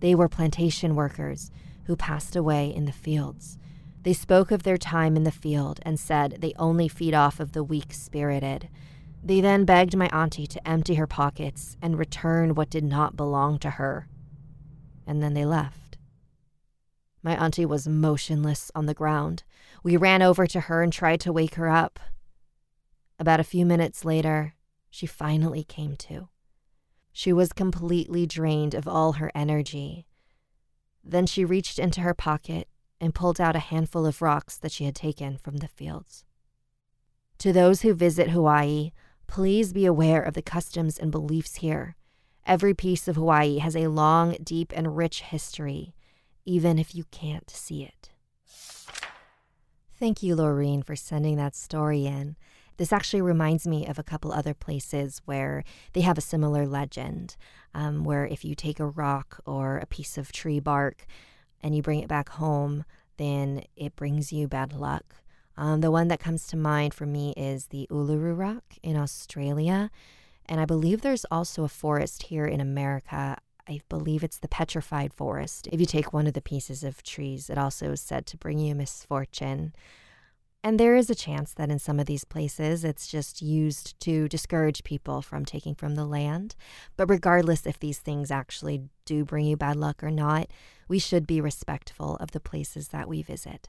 They 0.00 0.14
were 0.14 0.28
plantation 0.28 0.94
workers 0.94 1.50
who 1.84 1.96
passed 1.96 2.36
away 2.36 2.72
in 2.74 2.84
the 2.84 2.92
fields. 2.92 3.58
They 4.02 4.12
spoke 4.12 4.50
of 4.50 4.62
their 4.62 4.78
time 4.78 5.16
in 5.16 5.24
the 5.24 5.32
field 5.32 5.80
and 5.82 5.98
said 5.98 6.38
they 6.40 6.54
only 6.58 6.88
feed 6.88 7.14
off 7.14 7.40
of 7.40 7.52
the 7.52 7.64
weak 7.64 7.92
spirited. 7.92 8.68
They 9.22 9.40
then 9.40 9.64
begged 9.64 9.96
my 9.96 10.08
auntie 10.08 10.46
to 10.46 10.68
empty 10.68 10.94
her 10.94 11.06
pockets 11.06 11.76
and 11.82 11.98
return 11.98 12.54
what 12.54 12.70
did 12.70 12.84
not 12.84 13.16
belong 13.16 13.58
to 13.60 13.70
her. 13.70 14.08
And 15.06 15.22
then 15.22 15.34
they 15.34 15.44
left. 15.44 15.98
My 17.22 17.36
auntie 17.36 17.66
was 17.66 17.88
motionless 17.88 18.70
on 18.74 18.86
the 18.86 18.94
ground. 18.94 19.42
We 19.82 19.96
ran 19.96 20.22
over 20.22 20.46
to 20.46 20.60
her 20.60 20.82
and 20.82 20.92
tried 20.92 21.20
to 21.22 21.32
wake 21.32 21.56
her 21.56 21.68
up. 21.68 21.98
About 23.18 23.40
a 23.40 23.44
few 23.44 23.66
minutes 23.66 24.04
later, 24.04 24.54
she 24.90 25.06
finally 25.06 25.64
came 25.64 25.96
to. 25.96 26.28
She 27.12 27.32
was 27.32 27.52
completely 27.52 28.26
drained 28.26 28.74
of 28.74 28.86
all 28.86 29.14
her 29.14 29.32
energy. 29.34 30.06
Then 31.02 31.26
she 31.26 31.44
reached 31.44 31.78
into 31.78 32.02
her 32.02 32.14
pocket 32.14 32.68
and 33.00 33.14
pulled 33.14 33.40
out 33.40 33.56
a 33.56 33.60
handful 33.60 34.06
of 34.06 34.22
rocks 34.22 34.56
that 34.58 34.72
she 34.72 34.84
had 34.84 34.94
taken 34.94 35.38
from 35.38 35.56
the 35.56 35.68
fields. 35.68 36.24
To 37.38 37.52
those 37.52 37.82
who 37.82 37.94
visit 37.94 38.30
Hawaii, 38.30 38.92
Please 39.26 39.72
be 39.72 39.86
aware 39.86 40.22
of 40.22 40.34
the 40.34 40.42
customs 40.42 40.98
and 40.98 41.10
beliefs 41.10 41.56
here. 41.56 41.96
Every 42.46 42.74
piece 42.74 43.08
of 43.08 43.16
Hawaii 43.16 43.58
has 43.58 43.76
a 43.76 43.88
long, 43.88 44.36
deep, 44.42 44.72
and 44.74 44.96
rich 44.96 45.22
history, 45.22 45.94
even 46.44 46.78
if 46.78 46.94
you 46.94 47.04
can't 47.10 47.50
see 47.50 47.82
it. 47.82 48.10
Thank 49.98 50.22
you, 50.22 50.36
Laureen, 50.36 50.84
for 50.84 50.94
sending 50.94 51.36
that 51.36 51.56
story 51.56 52.06
in. 52.06 52.36
This 52.76 52.92
actually 52.92 53.22
reminds 53.22 53.66
me 53.66 53.86
of 53.86 53.98
a 53.98 54.02
couple 54.02 54.32
other 54.32 54.52
places 54.52 55.22
where 55.24 55.64
they 55.94 56.02
have 56.02 56.18
a 56.18 56.22
similar 56.22 56.66
legend, 56.66 57.36
um, 57.74 58.04
where 58.04 58.26
if 58.26 58.44
you 58.44 58.54
take 58.54 58.78
a 58.78 58.86
rock 58.86 59.40
or 59.46 59.78
a 59.78 59.86
piece 59.86 60.18
of 60.18 60.32
tree 60.32 60.60
bark 60.60 61.06
and 61.62 61.74
you 61.74 61.82
bring 61.82 62.00
it 62.00 62.08
back 62.08 62.28
home, 62.28 62.84
then 63.16 63.64
it 63.76 63.96
brings 63.96 64.32
you 64.32 64.46
bad 64.46 64.74
luck. 64.74 65.16
Um, 65.56 65.80
the 65.80 65.90
one 65.90 66.08
that 66.08 66.20
comes 66.20 66.46
to 66.48 66.56
mind 66.56 66.92
for 66.92 67.06
me 67.06 67.32
is 67.36 67.66
the 67.66 67.86
Uluru 67.90 68.36
Rock 68.36 68.64
in 68.82 68.96
Australia. 68.96 69.90
And 70.46 70.60
I 70.60 70.64
believe 70.64 71.00
there's 71.00 71.26
also 71.30 71.64
a 71.64 71.68
forest 71.68 72.24
here 72.24 72.46
in 72.46 72.60
America. 72.60 73.38
I 73.68 73.80
believe 73.88 74.22
it's 74.22 74.38
the 74.38 74.48
petrified 74.48 75.12
forest. 75.12 75.68
If 75.72 75.80
you 75.80 75.86
take 75.86 76.12
one 76.12 76.26
of 76.26 76.34
the 76.34 76.42
pieces 76.42 76.84
of 76.84 77.02
trees, 77.02 77.50
it 77.50 77.58
also 77.58 77.92
is 77.92 78.00
said 78.00 78.26
to 78.26 78.36
bring 78.36 78.58
you 78.58 78.74
misfortune. 78.74 79.72
And 80.62 80.80
there 80.80 80.96
is 80.96 81.08
a 81.10 81.14
chance 81.14 81.52
that 81.54 81.70
in 81.70 81.78
some 81.78 82.00
of 82.00 82.06
these 82.06 82.24
places 82.24 82.84
it's 82.84 83.06
just 83.06 83.40
used 83.40 83.98
to 84.00 84.28
discourage 84.28 84.84
people 84.84 85.22
from 85.22 85.44
taking 85.44 85.74
from 85.74 85.94
the 85.94 86.04
land. 86.04 86.54
But 86.96 87.08
regardless 87.08 87.66
if 87.66 87.78
these 87.78 87.98
things 87.98 88.30
actually 88.30 88.82
do 89.04 89.24
bring 89.24 89.46
you 89.46 89.56
bad 89.56 89.76
luck 89.76 90.02
or 90.02 90.10
not, 90.10 90.48
we 90.88 90.98
should 90.98 91.26
be 91.26 91.40
respectful 91.40 92.16
of 92.16 92.32
the 92.32 92.40
places 92.40 92.88
that 92.88 93.08
we 93.08 93.22
visit. 93.22 93.68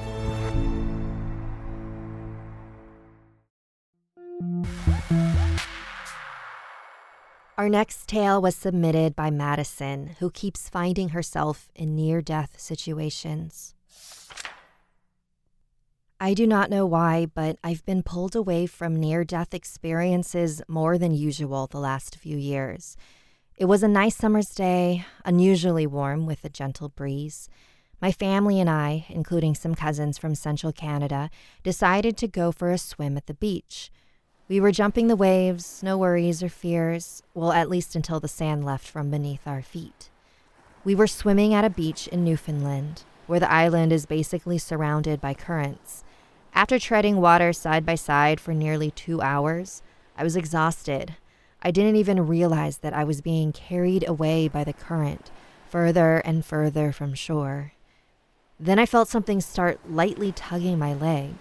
Our 7.61 7.69
next 7.69 8.07
tale 8.07 8.41
was 8.41 8.55
submitted 8.55 9.15
by 9.15 9.29
Madison, 9.29 10.15
who 10.17 10.31
keeps 10.31 10.67
finding 10.67 11.09
herself 11.09 11.69
in 11.75 11.95
near 11.95 12.19
death 12.19 12.59
situations. 12.59 13.75
I 16.19 16.33
do 16.33 16.47
not 16.47 16.71
know 16.71 16.87
why, 16.87 17.27
but 17.27 17.59
I've 17.63 17.85
been 17.85 18.01
pulled 18.01 18.35
away 18.35 18.65
from 18.65 18.95
near 18.95 19.23
death 19.23 19.53
experiences 19.53 20.63
more 20.67 20.97
than 20.97 21.13
usual 21.13 21.67
the 21.67 21.77
last 21.77 22.15
few 22.15 22.35
years. 22.35 22.97
It 23.57 23.65
was 23.65 23.83
a 23.83 23.87
nice 23.87 24.15
summer's 24.15 24.55
day, 24.55 25.05
unusually 25.23 25.85
warm 25.85 26.25
with 26.25 26.43
a 26.43 26.49
gentle 26.49 26.89
breeze. 26.89 27.47
My 28.01 28.11
family 28.11 28.59
and 28.59 28.71
I, 28.71 29.05
including 29.07 29.53
some 29.53 29.75
cousins 29.75 30.17
from 30.17 30.33
central 30.33 30.73
Canada, 30.73 31.29
decided 31.61 32.17
to 32.17 32.27
go 32.27 32.51
for 32.51 32.71
a 32.71 32.79
swim 32.79 33.17
at 33.17 33.27
the 33.27 33.35
beach. 33.35 33.91
We 34.51 34.59
were 34.59 34.73
jumping 34.73 35.07
the 35.07 35.15
waves, 35.15 35.81
no 35.81 35.97
worries 35.97 36.43
or 36.43 36.49
fears, 36.49 37.23
well, 37.33 37.53
at 37.53 37.69
least 37.69 37.95
until 37.95 38.19
the 38.19 38.27
sand 38.27 38.65
left 38.65 38.85
from 38.85 39.09
beneath 39.09 39.47
our 39.47 39.61
feet. 39.61 40.09
We 40.83 40.93
were 40.93 41.07
swimming 41.07 41.53
at 41.53 41.63
a 41.63 41.69
beach 41.69 42.09
in 42.09 42.25
Newfoundland, 42.25 43.03
where 43.27 43.39
the 43.39 43.49
island 43.49 43.93
is 43.93 44.05
basically 44.05 44.57
surrounded 44.57 45.21
by 45.21 45.35
currents. 45.35 46.03
After 46.53 46.77
treading 46.79 47.21
water 47.21 47.53
side 47.53 47.85
by 47.85 47.95
side 47.95 48.41
for 48.41 48.53
nearly 48.53 48.91
two 48.91 49.21
hours, 49.21 49.83
I 50.17 50.25
was 50.25 50.35
exhausted. 50.35 51.15
I 51.63 51.71
didn't 51.71 51.95
even 51.95 52.27
realize 52.27 52.79
that 52.79 52.93
I 52.93 53.05
was 53.05 53.21
being 53.21 53.53
carried 53.53 54.05
away 54.05 54.49
by 54.49 54.65
the 54.65 54.73
current, 54.73 55.31
further 55.69 56.17
and 56.25 56.45
further 56.45 56.91
from 56.91 57.13
shore. 57.13 57.71
Then 58.59 58.79
I 58.79 58.85
felt 58.85 59.07
something 59.07 59.39
start 59.39 59.79
lightly 59.89 60.33
tugging 60.33 60.77
my 60.77 60.93
leg. 60.93 61.35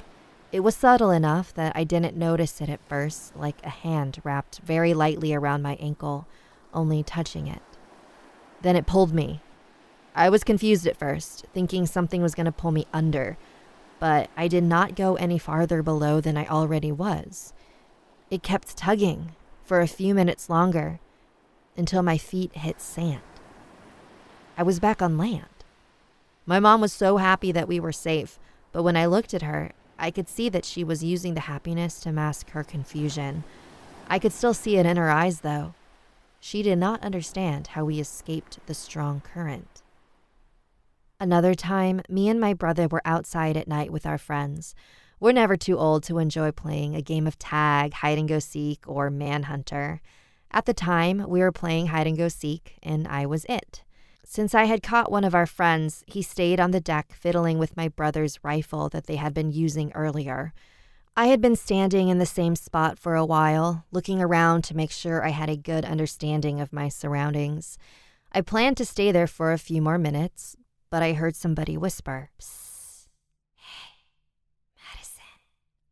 It 0.52 0.60
was 0.60 0.74
subtle 0.74 1.12
enough 1.12 1.54
that 1.54 1.76
I 1.76 1.84
didn't 1.84 2.16
notice 2.16 2.60
it 2.60 2.68
at 2.68 2.84
first, 2.88 3.36
like 3.36 3.64
a 3.64 3.70
hand 3.70 4.20
wrapped 4.24 4.58
very 4.58 4.92
lightly 4.92 5.32
around 5.32 5.62
my 5.62 5.76
ankle, 5.76 6.26
only 6.74 7.04
touching 7.04 7.46
it. 7.46 7.62
Then 8.62 8.74
it 8.74 8.86
pulled 8.86 9.14
me. 9.14 9.42
I 10.12 10.28
was 10.28 10.42
confused 10.42 10.88
at 10.88 10.96
first, 10.96 11.46
thinking 11.54 11.86
something 11.86 12.20
was 12.20 12.34
going 12.34 12.46
to 12.46 12.52
pull 12.52 12.72
me 12.72 12.86
under, 12.92 13.38
but 14.00 14.28
I 14.36 14.48
did 14.48 14.64
not 14.64 14.96
go 14.96 15.14
any 15.14 15.38
farther 15.38 15.84
below 15.84 16.20
than 16.20 16.36
I 16.36 16.46
already 16.46 16.90
was. 16.90 17.52
It 18.28 18.42
kept 18.42 18.76
tugging 18.76 19.36
for 19.62 19.80
a 19.80 19.86
few 19.86 20.14
minutes 20.16 20.50
longer 20.50 20.98
until 21.76 22.02
my 22.02 22.18
feet 22.18 22.56
hit 22.56 22.80
sand. 22.80 23.20
I 24.58 24.64
was 24.64 24.80
back 24.80 25.00
on 25.00 25.16
land. 25.16 25.44
My 26.44 26.58
mom 26.58 26.80
was 26.80 26.92
so 26.92 27.18
happy 27.18 27.52
that 27.52 27.68
we 27.68 27.78
were 27.78 27.92
safe, 27.92 28.38
but 28.72 28.82
when 28.82 28.96
I 28.96 29.06
looked 29.06 29.32
at 29.32 29.42
her, 29.42 29.70
I 30.00 30.10
could 30.10 30.28
see 30.28 30.48
that 30.48 30.64
she 30.64 30.82
was 30.82 31.04
using 31.04 31.34
the 31.34 31.40
happiness 31.40 32.00
to 32.00 32.10
mask 32.10 32.50
her 32.50 32.64
confusion. 32.64 33.44
I 34.08 34.18
could 34.18 34.32
still 34.32 34.54
see 34.54 34.78
it 34.78 34.86
in 34.86 34.96
her 34.96 35.10
eyes, 35.10 35.40
though. 35.40 35.74
She 36.40 36.62
did 36.62 36.78
not 36.78 37.02
understand 37.02 37.68
how 37.68 37.84
we 37.84 38.00
escaped 38.00 38.58
the 38.66 38.72
strong 38.72 39.20
current. 39.20 39.82
Another 41.20 41.54
time, 41.54 42.00
me 42.08 42.30
and 42.30 42.40
my 42.40 42.54
brother 42.54 42.88
were 42.88 43.02
outside 43.04 43.58
at 43.58 43.68
night 43.68 43.92
with 43.92 44.06
our 44.06 44.16
friends. 44.16 44.74
We're 45.20 45.32
never 45.32 45.58
too 45.58 45.76
old 45.76 46.02
to 46.04 46.16
enjoy 46.16 46.50
playing 46.50 46.96
a 46.96 47.02
game 47.02 47.26
of 47.26 47.38
tag, 47.38 47.92
hide 47.92 48.18
and 48.18 48.26
go 48.26 48.38
seek, 48.38 48.88
or 48.88 49.10
manhunter. 49.10 50.00
At 50.50 50.64
the 50.64 50.72
time, 50.72 51.28
we 51.28 51.40
were 51.40 51.52
playing 51.52 51.88
hide 51.88 52.06
and 52.06 52.16
go 52.16 52.28
seek, 52.28 52.78
and 52.82 53.06
I 53.06 53.26
was 53.26 53.44
it. 53.50 53.84
Since 54.32 54.54
I 54.54 54.66
had 54.66 54.80
caught 54.80 55.10
one 55.10 55.24
of 55.24 55.34
our 55.34 55.44
friends, 55.44 56.04
he 56.06 56.22
stayed 56.22 56.60
on 56.60 56.70
the 56.70 56.78
deck 56.78 57.12
fiddling 57.12 57.58
with 57.58 57.76
my 57.76 57.88
brother's 57.88 58.38
rifle 58.44 58.88
that 58.90 59.06
they 59.06 59.16
had 59.16 59.34
been 59.34 59.50
using 59.50 59.90
earlier. 59.92 60.52
I 61.16 61.26
had 61.26 61.40
been 61.40 61.56
standing 61.56 62.06
in 62.06 62.18
the 62.18 62.26
same 62.26 62.54
spot 62.54 62.96
for 62.96 63.16
a 63.16 63.24
while, 63.24 63.86
looking 63.90 64.22
around 64.22 64.62
to 64.64 64.76
make 64.76 64.92
sure 64.92 65.26
I 65.26 65.30
had 65.30 65.50
a 65.50 65.56
good 65.56 65.84
understanding 65.84 66.60
of 66.60 66.72
my 66.72 66.88
surroundings. 66.88 67.76
I 68.30 68.40
planned 68.42 68.76
to 68.76 68.84
stay 68.84 69.10
there 69.10 69.26
for 69.26 69.50
a 69.50 69.58
few 69.58 69.82
more 69.82 69.98
minutes, 69.98 70.54
but 70.90 71.02
I 71.02 71.14
heard 71.14 71.34
somebody 71.34 71.76
whisper, 71.76 72.30
Psst. 72.38 73.08
Hey, 73.56 74.04
Madison, 74.94 75.40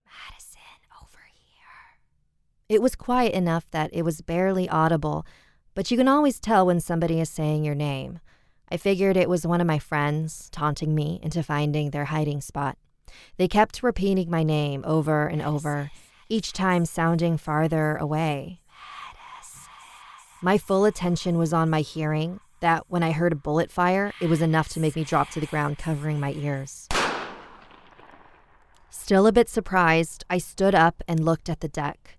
Madison, 0.07 0.78
over 1.02 1.25
here. 1.35 1.99
It 2.68 2.80
was 2.80 2.95
quiet 2.95 3.35
enough 3.35 3.68
that 3.73 3.90
it 3.92 4.02
was 4.02 4.21
barely 4.21 4.68
audible, 4.68 5.26
but 5.78 5.92
you 5.92 5.97
can 5.97 6.08
always 6.08 6.40
tell 6.40 6.66
when 6.66 6.80
somebody 6.80 7.20
is 7.20 7.30
saying 7.30 7.62
your 7.62 7.76
name. 7.76 8.18
I 8.68 8.76
figured 8.76 9.16
it 9.16 9.28
was 9.28 9.47
one 9.47 9.61
of 9.61 9.66
my 9.68 9.78
friends 9.78 10.50
taunting 10.50 10.92
me 10.92 11.20
into 11.23 11.40
finding 11.40 11.92
their 11.92 12.06
hiding 12.06 12.40
spot. 12.40 12.76
They 13.37 13.47
kept 13.47 13.85
repeating 13.85 14.28
my 14.28 14.42
name 14.42 14.82
over 14.85 15.28
and 15.28 15.40
over, 15.40 15.92
each 16.28 16.52
time 16.52 16.85
sounding 16.85 17.37
farther 17.37 17.94
away. 17.94 18.61
My 20.42 20.58
full 20.58 20.85
attention 20.85 21.38
was 21.38 21.52
on 21.52 21.70
my 21.70 21.82
hearing, 21.82 22.40
that 22.58 22.87
when 22.88 23.04
I 23.04 23.12
heard 23.12 23.32
a 23.32 23.37
bullet 23.37 23.70
fire, 23.70 24.12
it 24.20 24.28
was 24.28 24.42
enough 24.42 24.68
to 24.70 24.80
make 24.80 24.97
me 24.97 25.04
drop 25.04 25.30
to 25.30 25.38
the 25.38 25.47
ground, 25.47 25.78
covering 25.78 26.18
my 26.18 26.32
ears. 26.32 26.88
Still 28.90 29.28
a 29.28 29.32
bit 29.32 29.49
surprised, 29.49 30.25
I 30.28 30.38
stood 30.38 30.75
up 30.75 31.04
and 31.06 31.25
looked 31.25 31.49
at 31.49 31.61
the 31.61 31.68
deck. 31.68 32.17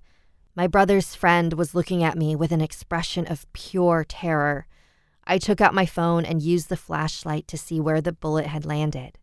My 0.60 0.68
brother's 0.68 1.16
friend 1.16 1.54
was 1.54 1.74
looking 1.74 2.04
at 2.04 2.18
me 2.18 2.36
with 2.36 2.52
an 2.52 2.60
expression 2.60 3.26
of 3.28 3.46
pure 3.54 4.04
terror. 4.04 4.68
I 5.26 5.38
took 5.38 5.62
out 5.62 5.74
my 5.74 5.86
phone 5.86 6.26
and 6.26 6.42
used 6.42 6.68
the 6.68 6.76
flashlight 6.76 7.48
to 7.48 7.58
see 7.58 7.80
where 7.80 8.02
the 8.02 8.12
bullet 8.12 8.48
had 8.48 8.66
landed. 8.66 9.18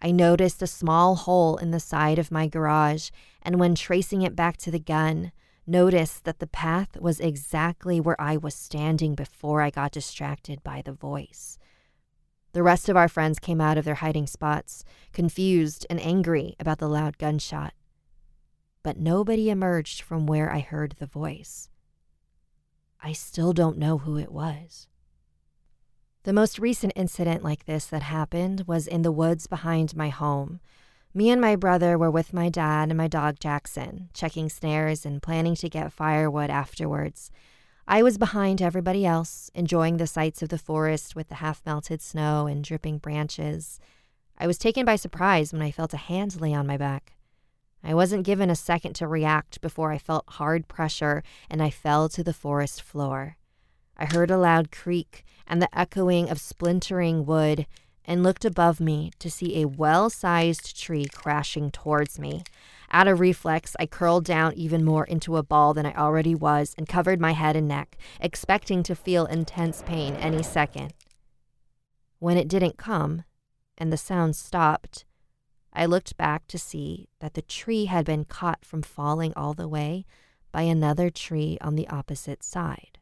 I 0.00 0.12
noticed 0.12 0.62
a 0.62 0.68
small 0.68 1.16
hole 1.16 1.56
in 1.56 1.72
the 1.72 1.80
side 1.80 2.20
of 2.20 2.30
my 2.30 2.46
garage, 2.46 3.10
and 3.42 3.58
when 3.58 3.74
tracing 3.74 4.22
it 4.22 4.36
back 4.36 4.58
to 4.58 4.70
the 4.70 4.78
gun, 4.78 5.32
noticed 5.66 6.22
that 6.22 6.38
the 6.38 6.46
path 6.46 6.96
was 7.00 7.18
exactly 7.18 7.98
where 7.98 8.20
I 8.20 8.36
was 8.36 8.54
standing 8.54 9.16
before 9.16 9.62
I 9.62 9.70
got 9.70 9.90
distracted 9.90 10.62
by 10.62 10.82
the 10.84 10.92
voice. 10.92 11.58
The 12.52 12.62
rest 12.62 12.88
of 12.88 12.96
our 12.96 13.08
friends 13.08 13.40
came 13.40 13.60
out 13.60 13.76
of 13.76 13.84
their 13.84 13.96
hiding 13.96 14.28
spots, 14.28 14.84
confused 15.12 15.84
and 15.90 16.00
angry 16.00 16.54
about 16.60 16.78
the 16.78 16.88
loud 16.88 17.18
gunshot. 17.18 17.72
But 18.82 18.98
nobody 18.98 19.50
emerged 19.50 20.02
from 20.02 20.26
where 20.26 20.52
I 20.52 20.60
heard 20.60 20.96
the 20.98 21.06
voice. 21.06 21.68
I 23.02 23.12
still 23.12 23.52
don't 23.52 23.78
know 23.78 23.98
who 23.98 24.18
it 24.18 24.32
was. 24.32 24.86
The 26.24 26.32
most 26.34 26.58
recent 26.58 26.92
incident 26.96 27.42
like 27.42 27.64
this 27.64 27.86
that 27.86 28.02
happened 28.02 28.64
was 28.66 28.86
in 28.86 29.02
the 29.02 29.12
woods 29.12 29.46
behind 29.46 29.96
my 29.96 30.10
home. 30.10 30.60
Me 31.14 31.30
and 31.30 31.40
my 31.40 31.56
brother 31.56 31.96
were 31.96 32.10
with 32.10 32.34
my 32.34 32.48
dad 32.48 32.88
and 32.90 32.98
my 32.98 33.08
dog 33.08 33.40
Jackson, 33.40 34.10
checking 34.12 34.48
snares 34.48 35.06
and 35.06 35.22
planning 35.22 35.54
to 35.56 35.68
get 35.68 35.92
firewood 35.92 36.50
afterwards. 36.50 37.30
I 37.88 38.02
was 38.02 38.18
behind 38.18 38.62
everybody 38.62 39.04
else, 39.04 39.50
enjoying 39.54 39.96
the 39.96 40.06
sights 40.06 40.42
of 40.42 40.50
the 40.50 40.58
forest 40.58 41.16
with 41.16 41.28
the 41.28 41.36
half 41.36 41.62
melted 41.64 42.00
snow 42.00 42.46
and 42.46 42.62
dripping 42.62 42.98
branches. 42.98 43.80
I 44.38 44.46
was 44.46 44.58
taken 44.58 44.84
by 44.84 44.96
surprise 44.96 45.52
when 45.52 45.62
I 45.62 45.70
felt 45.70 45.94
a 45.94 45.98
hand 45.98 46.40
lay 46.40 46.54
on 46.54 46.66
my 46.66 46.76
back. 46.76 47.14
I 47.82 47.94
wasn't 47.94 48.26
given 48.26 48.50
a 48.50 48.56
second 48.56 48.94
to 48.94 49.08
react 49.08 49.60
before 49.60 49.92
I 49.92 49.98
felt 49.98 50.24
hard 50.28 50.68
pressure 50.68 51.22
and 51.48 51.62
I 51.62 51.70
fell 51.70 52.08
to 52.10 52.22
the 52.22 52.34
forest 52.34 52.82
floor. 52.82 53.36
I 53.96 54.04
heard 54.06 54.30
a 54.30 54.38
loud 54.38 54.70
creak 54.70 55.24
and 55.46 55.60
the 55.60 55.78
echoing 55.78 56.30
of 56.30 56.40
splintering 56.40 57.26
wood 57.26 57.66
and 58.04 58.22
looked 58.22 58.44
above 58.44 58.80
me 58.80 59.12
to 59.18 59.30
see 59.30 59.60
a 59.60 59.68
well 59.68 60.10
sized 60.10 60.80
tree 60.80 61.06
crashing 61.14 61.70
towards 61.70 62.18
me. 62.18 62.42
Out 62.92 63.06
of 63.06 63.20
reflex, 63.20 63.76
I 63.78 63.86
curled 63.86 64.24
down 64.24 64.54
even 64.54 64.84
more 64.84 65.04
into 65.04 65.36
a 65.36 65.42
ball 65.42 65.74
than 65.74 65.86
I 65.86 65.94
already 65.94 66.34
was 66.34 66.74
and 66.76 66.88
covered 66.88 67.20
my 67.20 67.32
head 67.32 67.54
and 67.56 67.68
neck, 67.68 67.96
expecting 68.20 68.82
to 68.82 68.96
feel 68.96 69.26
intense 69.26 69.82
pain 69.86 70.14
any 70.16 70.42
second. 70.42 70.92
When 72.18 72.36
it 72.36 72.48
didn't 72.48 72.76
come 72.78 73.24
and 73.78 73.92
the 73.92 73.96
sound 73.96 74.34
stopped, 74.34 75.04
I 75.72 75.86
looked 75.86 76.16
back 76.16 76.46
to 76.48 76.58
see 76.58 77.08
that 77.20 77.34
the 77.34 77.42
tree 77.42 77.84
had 77.84 78.04
been 78.04 78.24
caught 78.24 78.64
from 78.64 78.82
falling 78.82 79.32
all 79.36 79.54
the 79.54 79.68
way 79.68 80.04
by 80.52 80.62
another 80.62 81.10
tree 81.10 81.58
on 81.60 81.76
the 81.76 81.88
opposite 81.88 82.42
side. 82.42 82.98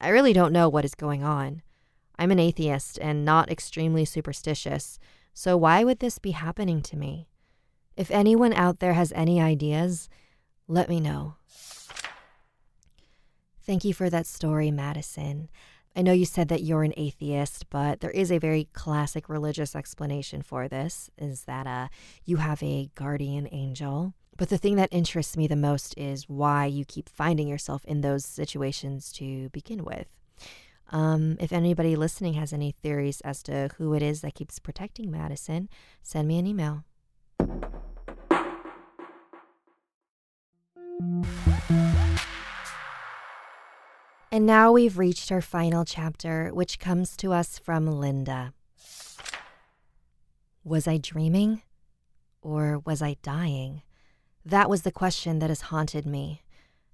I 0.00 0.08
really 0.08 0.32
don't 0.32 0.52
know 0.52 0.68
what 0.68 0.84
is 0.84 0.94
going 0.94 1.22
on. 1.22 1.62
I'm 2.18 2.30
an 2.30 2.38
atheist 2.38 2.98
and 3.00 3.24
not 3.24 3.50
extremely 3.50 4.04
superstitious, 4.04 4.98
so 5.34 5.56
why 5.56 5.84
would 5.84 6.00
this 6.00 6.18
be 6.18 6.32
happening 6.32 6.82
to 6.82 6.96
me? 6.96 7.28
If 7.96 8.10
anyone 8.10 8.52
out 8.52 8.78
there 8.78 8.94
has 8.94 9.12
any 9.12 9.40
ideas, 9.40 10.08
let 10.66 10.88
me 10.88 10.98
know. 10.98 11.34
Thank 13.64 13.84
you 13.84 13.94
for 13.94 14.10
that 14.10 14.26
story, 14.26 14.70
Madison. 14.70 15.48
I 15.94 16.00
know 16.00 16.12
you 16.12 16.24
said 16.24 16.48
that 16.48 16.62
you're 16.62 16.84
an 16.84 16.94
atheist, 16.96 17.68
but 17.68 18.00
there 18.00 18.10
is 18.10 18.32
a 18.32 18.38
very 18.38 18.68
classic 18.72 19.28
religious 19.28 19.76
explanation 19.76 20.40
for 20.40 20.66
this 20.66 21.10
is 21.18 21.44
that 21.44 21.66
uh, 21.66 21.88
you 22.24 22.38
have 22.38 22.62
a 22.62 22.90
guardian 22.94 23.46
angel. 23.52 24.14
But 24.38 24.48
the 24.48 24.56
thing 24.56 24.76
that 24.76 24.88
interests 24.90 25.36
me 25.36 25.46
the 25.46 25.56
most 25.56 25.96
is 25.98 26.28
why 26.28 26.64
you 26.64 26.86
keep 26.86 27.10
finding 27.10 27.46
yourself 27.46 27.84
in 27.84 28.00
those 28.00 28.24
situations 28.24 29.12
to 29.14 29.50
begin 29.50 29.84
with. 29.84 30.08
Um, 30.90 31.36
if 31.38 31.52
anybody 31.52 31.94
listening 31.94 32.34
has 32.34 32.52
any 32.52 32.72
theories 32.72 33.20
as 33.20 33.42
to 33.44 33.70
who 33.76 33.92
it 33.92 34.02
is 34.02 34.22
that 34.22 34.34
keeps 34.34 34.58
protecting 34.58 35.10
Madison, 35.10 35.68
send 36.02 36.26
me 36.28 36.38
an 36.38 36.46
email. 36.46 36.84
And 44.32 44.46
now 44.46 44.72
we've 44.72 44.96
reached 44.96 45.30
our 45.30 45.42
final 45.42 45.84
chapter, 45.84 46.48
which 46.54 46.78
comes 46.78 47.18
to 47.18 47.34
us 47.34 47.58
from 47.58 47.86
Linda. 47.86 48.54
Was 50.64 50.88
I 50.88 50.96
dreaming? 50.96 51.60
Or 52.40 52.78
was 52.78 53.02
I 53.02 53.18
dying? 53.22 53.82
That 54.42 54.70
was 54.70 54.82
the 54.82 54.90
question 54.90 55.38
that 55.40 55.50
has 55.50 55.60
haunted 55.60 56.06
me. 56.06 56.40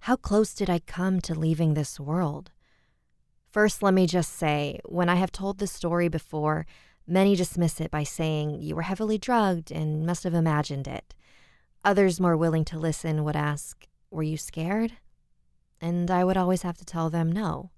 How 0.00 0.16
close 0.16 0.52
did 0.52 0.68
I 0.68 0.80
come 0.80 1.20
to 1.20 1.34
leaving 1.38 1.74
this 1.74 2.00
world? 2.00 2.50
First, 3.52 3.84
let 3.84 3.94
me 3.94 4.08
just 4.08 4.32
say, 4.32 4.80
when 4.84 5.08
I 5.08 5.14
have 5.14 5.30
told 5.30 5.58
this 5.58 5.70
story 5.70 6.08
before, 6.08 6.66
many 7.06 7.36
dismiss 7.36 7.80
it 7.80 7.92
by 7.92 8.02
saying 8.02 8.62
you 8.62 8.74
were 8.74 8.82
heavily 8.82 9.16
drugged 9.16 9.70
and 9.70 10.04
must 10.04 10.24
have 10.24 10.34
imagined 10.34 10.88
it. 10.88 11.14
Others, 11.84 12.18
more 12.18 12.36
willing 12.36 12.64
to 12.64 12.78
listen, 12.80 13.22
would 13.22 13.36
ask, 13.36 13.86
Were 14.10 14.24
you 14.24 14.36
scared? 14.36 14.94
And 15.80 16.10
I 16.10 16.24
would 16.24 16.36
always 16.36 16.62
have 16.62 16.78
to 16.78 16.84
tell 16.84 17.10
them 17.10 17.30
no. 17.30 17.70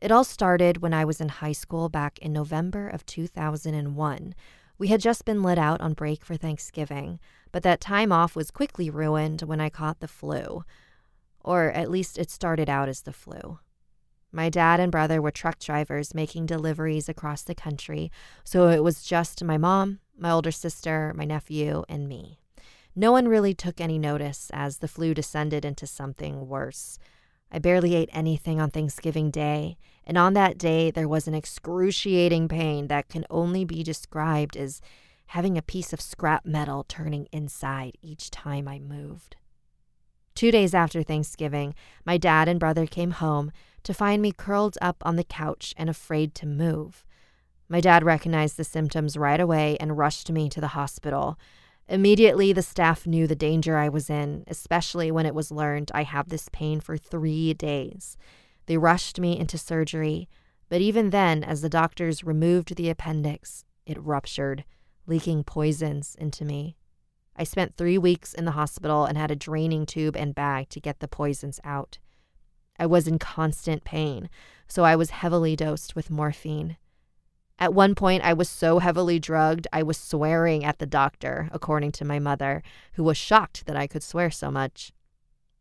It 0.00 0.12
all 0.12 0.24
started 0.24 0.80
when 0.80 0.94
I 0.94 1.04
was 1.04 1.20
in 1.20 1.28
high 1.28 1.52
school 1.52 1.88
back 1.88 2.18
in 2.20 2.32
November 2.32 2.88
of 2.88 3.04
2001 3.04 4.34
we 4.78 4.88
had 4.88 5.00
just 5.00 5.24
been 5.24 5.42
let 5.42 5.58
out 5.58 5.80
on 5.80 5.92
break 5.92 6.24
for 6.24 6.36
Thanksgiving, 6.36 7.18
but 7.50 7.64
that 7.64 7.80
time 7.80 8.12
off 8.12 8.36
was 8.36 8.52
quickly 8.52 8.88
ruined 8.88 9.42
when 9.42 9.60
I 9.60 9.68
caught 9.68 9.98
the 9.98 10.08
flu. 10.08 10.64
Or 11.40 11.72
at 11.72 11.90
least 11.90 12.16
it 12.16 12.30
started 12.30 12.70
out 12.70 12.88
as 12.88 13.02
the 13.02 13.12
flu. 13.12 13.58
My 14.30 14.48
dad 14.48 14.78
and 14.78 14.92
brother 14.92 15.20
were 15.20 15.30
truck 15.30 15.58
drivers 15.58 16.14
making 16.14 16.46
deliveries 16.46 17.08
across 17.08 17.42
the 17.42 17.54
country, 17.54 18.12
so 18.44 18.68
it 18.68 18.84
was 18.84 19.02
just 19.02 19.42
my 19.42 19.58
mom, 19.58 19.98
my 20.16 20.30
older 20.30 20.52
sister, 20.52 21.12
my 21.16 21.24
nephew, 21.24 21.82
and 21.88 22.08
me. 22.08 22.38
No 22.98 23.12
one 23.12 23.28
really 23.28 23.54
took 23.54 23.80
any 23.80 23.96
notice 23.96 24.50
as 24.52 24.78
the 24.78 24.88
flu 24.88 25.14
descended 25.14 25.64
into 25.64 25.86
something 25.86 26.48
worse. 26.48 26.98
I 27.48 27.60
barely 27.60 27.94
ate 27.94 28.10
anything 28.12 28.60
on 28.60 28.72
Thanksgiving 28.72 29.30
Day, 29.30 29.78
and 30.04 30.18
on 30.18 30.32
that 30.32 30.58
day 30.58 30.90
there 30.90 31.06
was 31.06 31.28
an 31.28 31.34
excruciating 31.34 32.48
pain 32.48 32.88
that 32.88 33.08
can 33.08 33.24
only 33.30 33.64
be 33.64 33.84
described 33.84 34.56
as 34.56 34.80
having 35.26 35.56
a 35.56 35.62
piece 35.62 35.92
of 35.92 36.00
scrap 36.00 36.44
metal 36.44 36.84
turning 36.88 37.28
inside 37.30 37.96
each 38.02 38.32
time 38.32 38.66
I 38.66 38.80
moved. 38.80 39.36
Two 40.34 40.50
days 40.50 40.74
after 40.74 41.04
Thanksgiving, 41.04 41.76
my 42.04 42.16
dad 42.18 42.48
and 42.48 42.58
brother 42.58 42.84
came 42.84 43.12
home 43.12 43.52
to 43.84 43.94
find 43.94 44.20
me 44.20 44.32
curled 44.32 44.76
up 44.82 44.96
on 45.06 45.14
the 45.14 45.22
couch 45.22 45.72
and 45.76 45.88
afraid 45.88 46.34
to 46.34 46.46
move. 46.46 47.04
My 47.68 47.80
dad 47.80 48.02
recognized 48.02 48.56
the 48.56 48.64
symptoms 48.64 49.16
right 49.16 49.38
away 49.38 49.76
and 49.78 49.96
rushed 49.96 50.32
me 50.32 50.48
to 50.48 50.60
the 50.60 50.74
hospital. 50.74 51.38
Immediately, 51.88 52.52
the 52.52 52.62
staff 52.62 53.06
knew 53.06 53.26
the 53.26 53.34
danger 53.34 53.78
I 53.78 53.88
was 53.88 54.10
in, 54.10 54.44
especially 54.46 55.10
when 55.10 55.24
it 55.24 55.34
was 55.34 55.50
learned 55.50 55.90
I 55.94 56.02
have 56.02 56.28
this 56.28 56.48
pain 56.52 56.80
for 56.80 56.98
three 56.98 57.54
days. 57.54 58.18
They 58.66 58.76
rushed 58.76 59.18
me 59.18 59.38
into 59.38 59.56
surgery, 59.56 60.28
but 60.68 60.82
even 60.82 61.10
then, 61.10 61.42
as 61.42 61.62
the 61.62 61.70
doctors 61.70 62.22
removed 62.22 62.76
the 62.76 62.90
appendix, 62.90 63.64
it 63.86 64.02
ruptured, 64.02 64.64
leaking 65.06 65.44
poisons 65.44 66.14
into 66.18 66.44
me. 66.44 66.76
I 67.34 67.44
spent 67.44 67.76
three 67.76 67.96
weeks 67.96 68.34
in 68.34 68.44
the 68.44 68.50
hospital 68.50 69.06
and 69.06 69.16
had 69.16 69.30
a 69.30 69.36
draining 69.36 69.86
tube 69.86 70.16
and 70.16 70.34
bag 70.34 70.68
to 70.70 70.80
get 70.80 71.00
the 71.00 71.08
poisons 71.08 71.58
out. 71.64 71.98
I 72.78 72.84
was 72.84 73.08
in 73.08 73.18
constant 73.18 73.84
pain, 73.84 74.28
so 74.66 74.84
I 74.84 74.94
was 74.94 75.10
heavily 75.10 75.56
dosed 75.56 75.96
with 75.96 76.10
morphine. 76.10 76.76
At 77.58 77.74
one 77.74 77.94
point, 77.94 78.22
I 78.22 78.32
was 78.32 78.48
so 78.48 78.78
heavily 78.78 79.18
drugged, 79.18 79.66
I 79.72 79.82
was 79.82 79.98
swearing 79.98 80.64
at 80.64 80.78
the 80.78 80.86
doctor, 80.86 81.48
according 81.52 81.92
to 81.92 82.04
my 82.04 82.20
mother, 82.20 82.62
who 82.92 83.02
was 83.02 83.16
shocked 83.16 83.66
that 83.66 83.76
I 83.76 83.88
could 83.88 84.02
swear 84.02 84.30
so 84.30 84.50
much. 84.50 84.92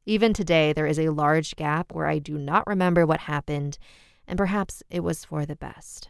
Even 0.05 0.31
today, 0.31 0.73
there 0.73 0.85
is 0.85 0.99
a 0.99 1.09
large 1.09 1.55
gap 1.55 1.91
where 1.91 2.05
I 2.05 2.19
do 2.19 2.37
not 2.37 2.67
remember 2.67 3.05
what 3.05 3.21
happened, 3.21 3.79
and 4.27 4.37
perhaps 4.37 4.83
it 4.89 4.99
was 4.99 5.25
for 5.25 5.45
the 5.45 5.55
best. 5.55 6.09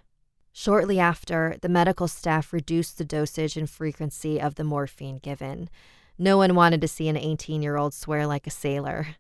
Shortly 0.52 1.00
after, 1.00 1.56
the 1.62 1.70
medical 1.70 2.08
staff 2.08 2.52
reduced 2.52 2.98
the 2.98 3.06
dosage 3.06 3.56
and 3.56 3.70
frequency 3.70 4.42
of 4.42 4.56
the 4.56 4.64
morphine 4.64 5.20
given. 5.20 5.70
No 6.18 6.38
one 6.38 6.56
wanted 6.56 6.82
to 6.82 6.88
see 6.88 7.08
an 7.08 7.16
18 7.16 7.62
year 7.62 7.78
old 7.78 7.94
swear 7.94 8.28
like 8.28 8.46
a 8.46 8.52
sailor. 8.52 9.16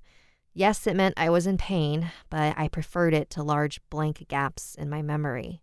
Yes, 0.53 0.87
it 0.87 0.95
meant 0.95 1.13
I 1.15 1.29
was 1.29 1.45
in 1.45 1.57
pain, 1.57 2.11
but 2.29 2.57
I 2.57 2.67
preferred 2.67 3.13
it 3.13 3.29
to 3.31 3.43
large 3.43 3.79
blank 3.91 4.25
gaps 4.27 4.73
in 4.73 4.89
my 4.89 5.03
memory. 5.03 5.61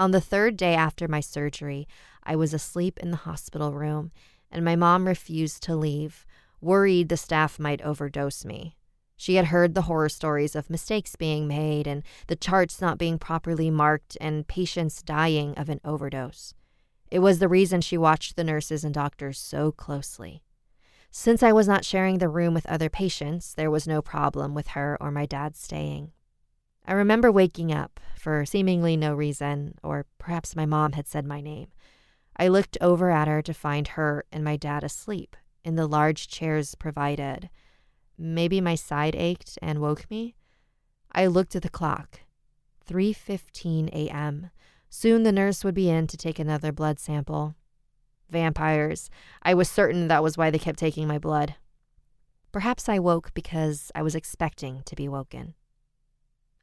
On 0.00 0.12
the 0.12 0.20
third 0.22 0.56
day 0.56 0.74
after 0.74 1.06
my 1.08 1.20
surgery, 1.20 1.86
I 2.24 2.34
was 2.34 2.54
asleep 2.54 2.98
in 3.00 3.10
the 3.10 3.18
hospital 3.18 3.74
room, 3.74 4.12
and 4.50 4.64
my 4.64 4.74
mom 4.74 5.06
refused 5.06 5.62
to 5.64 5.76
leave, 5.76 6.24
worried 6.58 7.10
the 7.10 7.18
staff 7.18 7.58
might 7.58 7.82
overdose 7.82 8.42
me. 8.42 8.78
She 9.18 9.34
had 9.34 9.48
heard 9.48 9.74
the 9.74 9.82
horror 9.82 10.08
stories 10.08 10.56
of 10.56 10.70
mistakes 10.70 11.16
being 11.16 11.46
made 11.46 11.86
and 11.86 12.02
the 12.28 12.34
charts 12.34 12.80
not 12.80 12.96
being 12.96 13.18
properly 13.18 13.70
marked 13.70 14.16
and 14.22 14.48
patients 14.48 15.02
dying 15.02 15.52
of 15.58 15.68
an 15.68 15.82
overdose. 15.84 16.54
It 17.10 17.18
was 17.18 17.38
the 17.38 17.46
reason 17.46 17.82
she 17.82 17.98
watched 17.98 18.36
the 18.36 18.44
nurses 18.44 18.84
and 18.84 18.94
doctors 18.94 19.38
so 19.38 19.70
closely. 19.70 20.42
Since 21.10 21.42
I 21.42 21.52
was 21.52 21.68
not 21.68 21.84
sharing 21.84 22.16
the 22.16 22.30
room 22.30 22.54
with 22.54 22.64
other 22.64 22.88
patients, 22.88 23.52
there 23.52 23.70
was 23.70 23.86
no 23.86 24.00
problem 24.00 24.54
with 24.54 24.68
her 24.68 24.96
or 24.98 25.10
my 25.10 25.26
dad 25.26 25.56
staying. 25.56 26.12
I 26.86 26.92
remember 26.92 27.30
waking 27.30 27.72
up 27.72 28.00
for 28.16 28.44
seemingly 28.44 28.96
no 28.96 29.14
reason, 29.14 29.74
or 29.82 30.06
perhaps 30.18 30.56
my 30.56 30.66
mom 30.66 30.92
had 30.92 31.06
said 31.06 31.24
my 31.24 31.40
name. 31.40 31.68
I 32.36 32.48
looked 32.48 32.78
over 32.80 33.10
at 33.10 33.28
her 33.28 33.42
to 33.42 33.54
find 33.54 33.88
her 33.88 34.24
and 34.32 34.42
my 34.42 34.56
dad 34.56 34.82
asleep 34.82 35.36
in 35.64 35.76
the 35.76 35.86
large 35.86 36.28
chairs 36.28 36.74
provided. 36.74 37.50
Maybe 38.16 38.60
my 38.60 38.74
side 38.74 39.14
ached 39.14 39.58
and 39.62 39.78
woke 39.78 40.10
me. 40.10 40.34
I 41.12 41.26
looked 41.26 41.56
at 41.56 41.62
the 41.62 41.68
clock. 41.68 42.20
3:15 42.86 43.88
a.m. 43.92 44.50
Soon 44.88 45.22
the 45.22 45.32
nurse 45.32 45.62
would 45.64 45.74
be 45.74 45.88
in 45.88 46.06
to 46.08 46.16
take 46.16 46.38
another 46.38 46.72
blood 46.72 46.98
sample. 46.98 47.54
Vampires. 48.28 49.10
I 49.42 49.54
was 49.54 49.68
certain 49.68 50.08
that 50.08 50.22
was 50.22 50.36
why 50.36 50.50
they 50.50 50.58
kept 50.58 50.78
taking 50.78 51.06
my 51.06 51.18
blood. 51.18 51.56
Perhaps 52.52 52.88
I 52.88 52.98
woke 52.98 53.32
because 53.34 53.92
I 53.94 54.02
was 54.02 54.14
expecting 54.14 54.82
to 54.86 54.96
be 54.96 55.08
woken. 55.08 55.54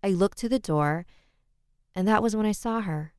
I 0.08 0.12
looked 0.12 0.38
to 0.38 0.48
the 0.48 0.58
door, 0.58 1.06
and 1.93 2.08
that 2.08 2.24
was 2.24 2.34
when 2.34 2.46
I 2.46 2.54
saw 2.54 2.80
her. 2.80 3.13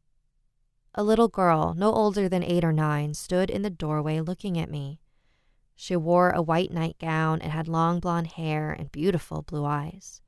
A 0.95 1.05
little 1.05 1.29
girl, 1.29 1.75
no 1.77 1.93
older 1.93 2.31
than 2.31 2.43
eight 2.43 2.65
or 2.65 2.73
nine, 2.73 3.13
stood 3.13 3.51
in 3.51 3.61
the 3.61 3.69
doorway 3.69 4.21
looking 4.21 4.59
at 4.59 4.71
me. 4.71 5.03
She 5.77 5.97
wore 5.97 6.31
a 6.31 6.41
white 6.41 6.73
nightgown 6.73 7.43
and 7.43 7.53
had 7.53 7.69
long 7.69 8.01
blonde 8.01 8.29
hair 8.29 8.73
and 8.73 8.91
beautiful 8.91 9.43
blue 9.43 9.67
eyes. 9.67 10.23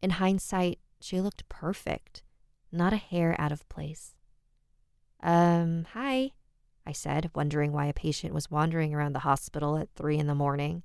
In 0.00 0.10
hindsight, 0.10 0.78
she 1.00 1.20
looked 1.20 1.48
perfect, 1.48 2.22
not 2.70 2.92
a 2.92 2.96
hair 2.96 3.34
out 3.36 3.50
of 3.50 3.68
place. 3.68 4.14
Um, 5.20 5.84
hi, 5.94 6.30
I 6.86 6.92
said, 6.92 7.32
wondering 7.34 7.72
why 7.72 7.86
a 7.86 7.92
patient 7.92 8.32
was 8.32 8.52
wandering 8.52 8.94
around 8.94 9.14
the 9.14 9.26
hospital 9.30 9.76
at 9.76 9.88
three 9.96 10.16
in 10.16 10.28
the 10.28 10.34
morning. 10.36 10.84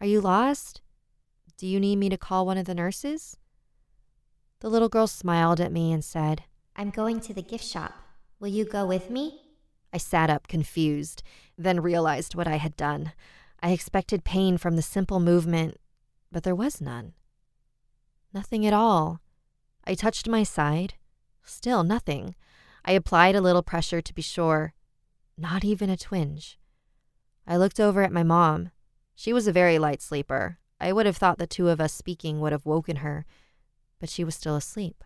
Are 0.00 0.08
you 0.08 0.20
lost? 0.20 0.80
Do 1.56 1.68
you 1.68 1.78
need 1.78 2.00
me 2.00 2.08
to 2.08 2.18
call 2.18 2.44
one 2.44 2.58
of 2.58 2.64
the 2.64 2.74
nurses? 2.74 3.36
The 4.62 4.70
little 4.70 4.88
girl 4.88 5.08
smiled 5.08 5.60
at 5.60 5.72
me 5.72 5.90
and 5.90 6.04
said, 6.04 6.44
I'm 6.76 6.90
going 6.90 7.18
to 7.22 7.34
the 7.34 7.42
gift 7.42 7.64
shop. 7.64 7.94
Will 8.38 8.46
you 8.46 8.64
go 8.64 8.86
with 8.86 9.10
me? 9.10 9.40
I 9.92 9.98
sat 9.98 10.30
up, 10.30 10.46
confused, 10.46 11.24
then 11.58 11.80
realized 11.80 12.36
what 12.36 12.46
I 12.46 12.58
had 12.58 12.76
done. 12.76 13.12
I 13.60 13.72
expected 13.72 14.22
pain 14.22 14.58
from 14.58 14.76
the 14.76 14.82
simple 14.82 15.18
movement, 15.18 15.78
but 16.30 16.44
there 16.44 16.54
was 16.54 16.80
none. 16.80 17.14
Nothing 18.32 18.64
at 18.64 18.72
all. 18.72 19.18
I 19.84 19.94
touched 19.94 20.28
my 20.28 20.44
side. 20.44 20.94
Still 21.42 21.82
nothing. 21.82 22.36
I 22.84 22.92
applied 22.92 23.34
a 23.34 23.40
little 23.40 23.64
pressure 23.64 24.00
to 24.00 24.14
be 24.14 24.22
sure. 24.22 24.74
Not 25.36 25.64
even 25.64 25.90
a 25.90 25.96
twinge. 25.96 26.56
I 27.48 27.56
looked 27.56 27.80
over 27.80 28.04
at 28.04 28.12
my 28.12 28.22
mom. 28.22 28.70
She 29.16 29.32
was 29.32 29.48
a 29.48 29.52
very 29.52 29.80
light 29.80 30.00
sleeper. 30.00 30.58
I 30.80 30.92
would 30.92 31.06
have 31.06 31.16
thought 31.16 31.38
the 31.38 31.48
two 31.48 31.68
of 31.68 31.80
us 31.80 31.92
speaking 31.92 32.38
would 32.38 32.52
have 32.52 32.64
woken 32.64 32.96
her 32.98 33.26
but 34.02 34.10
she 34.10 34.24
was 34.24 34.34
still 34.34 34.56
asleep. 34.56 35.04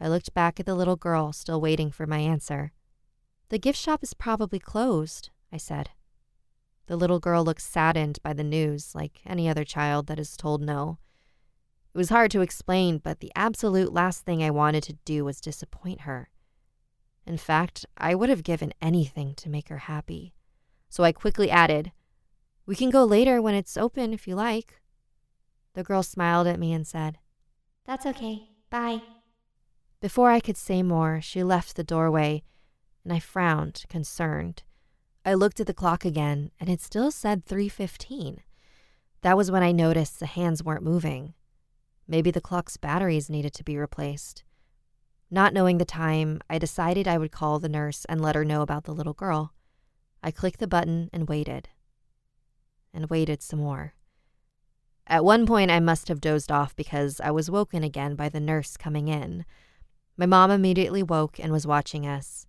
I 0.00 0.06
looked 0.06 0.32
back 0.32 0.60
at 0.60 0.66
the 0.66 0.76
little 0.76 0.94
girl, 0.94 1.32
still 1.32 1.60
waiting 1.60 1.90
for 1.90 2.06
my 2.06 2.18
answer. 2.18 2.70
The 3.48 3.58
gift 3.58 3.76
shop 3.76 4.04
is 4.04 4.14
probably 4.14 4.60
closed, 4.60 5.30
I 5.52 5.56
said. 5.56 5.90
The 6.86 6.94
little 6.94 7.18
girl 7.18 7.42
looked 7.42 7.60
saddened 7.60 8.20
by 8.22 8.34
the 8.34 8.44
news, 8.44 8.94
like 8.94 9.20
any 9.26 9.48
other 9.48 9.64
child 9.64 10.06
that 10.06 10.20
is 10.20 10.36
told 10.36 10.62
no. 10.62 10.98
It 11.92 11.98
was 11.98 12.10
hard 12.10 12.30
to 12.30 12.40
explain, 12.40 12.98
but 12.98 13.18
the 13.18 13.32
absolute 13.34 13.92
last 13.92 14.24
thing 14.24 14.44
I 14.44 14.50
wanted 14.50 14.84
to 14.84 14.98
do 15.04 15.24
was 15.24 15.40
disappoint 15.40 16.02
her. 16.02 16.30
In 17.26 17.36
fact, 17.36 17.84
I 17.96 18.14
would 18.14 18.28
have 18.28 18.44
given 18.44 18.72
anything 18.80 19.34
to 19.34 19.50
make 19.50 19.70
her 19.70 19.78
happy. 19.78 20.34
So 20.88 21.02
I 21.02 21.10
quickly 21.10 21.50
added, 21.50 21.90
We 22.64 22.76
can 22.76 22.90
go 22.90 23.02
later 23.02 23.42
when 23.42 23.56
it's 23.56 23.76
open 23.76 24.12
if 24.12 24.28
you 24.28 24.36
like. 24.36 24.80
The 25.74 25.82
girl 25.82 26.04
smiled 26.04 26.46
at 26.46 26.60
me 26.60 26.72
and 26.72 26.86
said, 26.86 27.18
that's 27.88 28.06
okay. 28.06 28.50
Bye. 28.68 29.00
Before 30.00 30.30
I 30.30 30.40
could 30.40 30.58
say 30.58 30.82
more, 30.82 31.20
she 31.20 31.42
left 31.42 31.74
the 31.74 31.82
doorway, 31.82 32.44
and 33.02 33.12
I 33.12 33.18
frowned, 33.18 33.84
concerned. 33.88 34.62
I 35.24 35.32
looked 35.32 35.58
at 35.58 35.66
the 35.66 35.74
clock 35.74 36.04
again, 36.04 36.50
and 36.60 36.68
it 36.68 36.82
still 36.82 37.10
said 37.10 37.46
3:15. 37.46 38.42
That 39.22 39.36
was 39.38 39.50
when 39.50 39.62
I 39.62 39.72
noticed 39.72 40.20
the 40.20 40.26
hands 40.26 40.62
weren't 40.62 40.84
moving. 40.84 41.34
Maybe 42.06 42.30
the 42.30 42.42
clock's 42.42 42.76
batteries 42.76 43.28
needed 43.30 43.54
to 43.54 43.64
be 43.64 43.76
replaced. 43.76 44.44
Not 45.30 45.52
knowing 45.52 45.78
the 45.78 45.84
time, 45.84 46.40
I 46.48 46.58
decided 46.58 47.08
I 47.08 47.18
would 47.18 47.32
call 47.32 47.58
the 47.58 47.68
nurse 47.68 48.04
and 48.04 48.20
let 48.20 48.34
her 48.34 48.44
know 48.44 48.62
about 48.62 48.84
the 48.84 48.94
little 48.94 49.14
girl. 49.14 49.54
I 50.22 50.30
clicked 50.30 50.60
the 50.60 50.68
button 50.68 51.10
and 51.12 51.28
waited. 51.28 51.70
And 52.92 53.10
waited 53.10 53.42
some 53.42 53.60
more. 53.60 53.94
At 55.10 55.24
one 55.24 55.46
point, 55.46 55.70
I 55.70 55.80
must 55.80 56.08
have 56.08 56.20
dozed 56.20 56.52
off 56.52 56.76
because 56.76 57.18
I 57.20 57.30
was 57.30 57.50
woken 57.50 57.82
again 57.82 58.14
by 58.14 58.28
the 58.28 58.40
nurse 58.40 58.76
coming 58.76 59.08
in. 59.08 59.46
My 60.18 60.26
mom 60.26 60.50
immediately 60.50 61.02
woke 61.02 61.40
and 61.40 61.50
was 61.50 61.66
watching 61.66 62.06
us. 62.06 62.46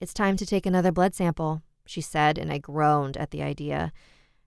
It's 0.00 0.14
time 0.14 0.38
to 0.38 0.46
take 0.46 0.64
another 0.64 0.90
blood 0.90 1.14
sample, 1.14 1.62
she 1.84 2.00
said, 2.00 2.38
and 2.38 2.50
I 2.50 2.56
groaned 2.56 3.18
at 3.18 3.30
the 3.30 3.42
idea. 3.42 3.92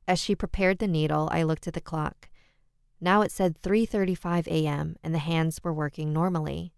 As 0.08 0.20
she 0.20 0.36
prepared 0.36 0.80
the 0.80 0.88
needle, 0.88 1.30
I 1.32 1.44
looked 1.44 1.68
at 1.68 1.76
the 1.76 1.82
clock. 1.82 2.30
Now 3.00 3.22
it 3.22 3.32
said 3.32 3.62
3:35 3.62 4.48
a.m. 4.48 4.96
and 5.04 5.14
the 5.14 5.20
hands 5.20 5.60
were 5.64 5.74
working 5.74 6.12
normally. 6.12 6.74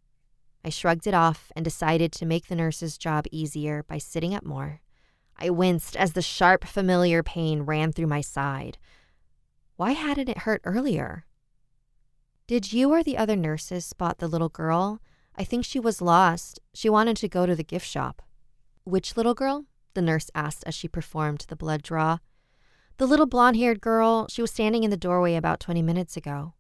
I 0.65 0.69
shrugged 0.69 1.08
it 1.08 1.13
off 1.13 1.49
and 1.56 1.63
decided 1.63 2.12
to 2.13 2.25
make 2.25 2.47
the 2.47 2.56
nurse's 2.56 2.97
job 2.97 3.25
easier 3.32 3.84
by 3.84 3.99
sitting 3.99 4.34
up 4.36 4.43
more. 4.43 4.82
I 5.38 5.49
winced 5.49 5.95
as 5.95 6.12
the 6.12 6.21
sharp, 6.21 6.65
familiar 6.65 7.23
pain 7.23 7.62
ran 7.62 7.93
through 7.93 8.08
my 8.08 8.21
side. 8.21 8.77
Why 9.77 9.91
hadn't 9.91 10.27
it 10.27 10.39
hurt 10.39 10.61
earlier? 10.63 11.25
Did 12.47 12.73
you 12.73 12.91
or 12.91 13.03
the 13.03 13.17
other 13.17 13.35
nurses 13.35 13.85
spot 13.85 14.17
the 14.17 14.27
little 14.27 14.49
girl? 14.49 14.99
I 15.35 15.43
think 15.43 15.63
she 15.63 15.79
was 15.79 16.01
lost. 16.01 16.59
She 16.73 16.89
wanted 16.89 17.15
to 17.17 17.29
go 17.29 17.45
to 17.45 17.55
the 17.55 17.63
gift 17.63 17.87
shop. 17.87 18.23
Which 18.83 19.15
little 19.15 19.35
girl? 19.35 19.65
The 19.93 20.01
nurse 20.01 20.31
asked 20.33 20.63
as 20.65 20.73
she 20.73 20.87
performed 20.87 21.45
the 21.47 21.55
blood 21.55 21.83
draw. 21.83 22.17
The 22.97 23.05
little 23.05 23.27
blonde 23.27 23.57
haired 23.57 23.79
girl, 23.79 24.25
she 24.29 24.41
was 24.41 24.49
standing 24.49 24.83
in 24.83 24.89
the 24.89 24.97
doorway 24.97 25.35
about 25.35 25.59
20 25.59 25.83
minutes 25.83 26.17
ago. 26.17 26.53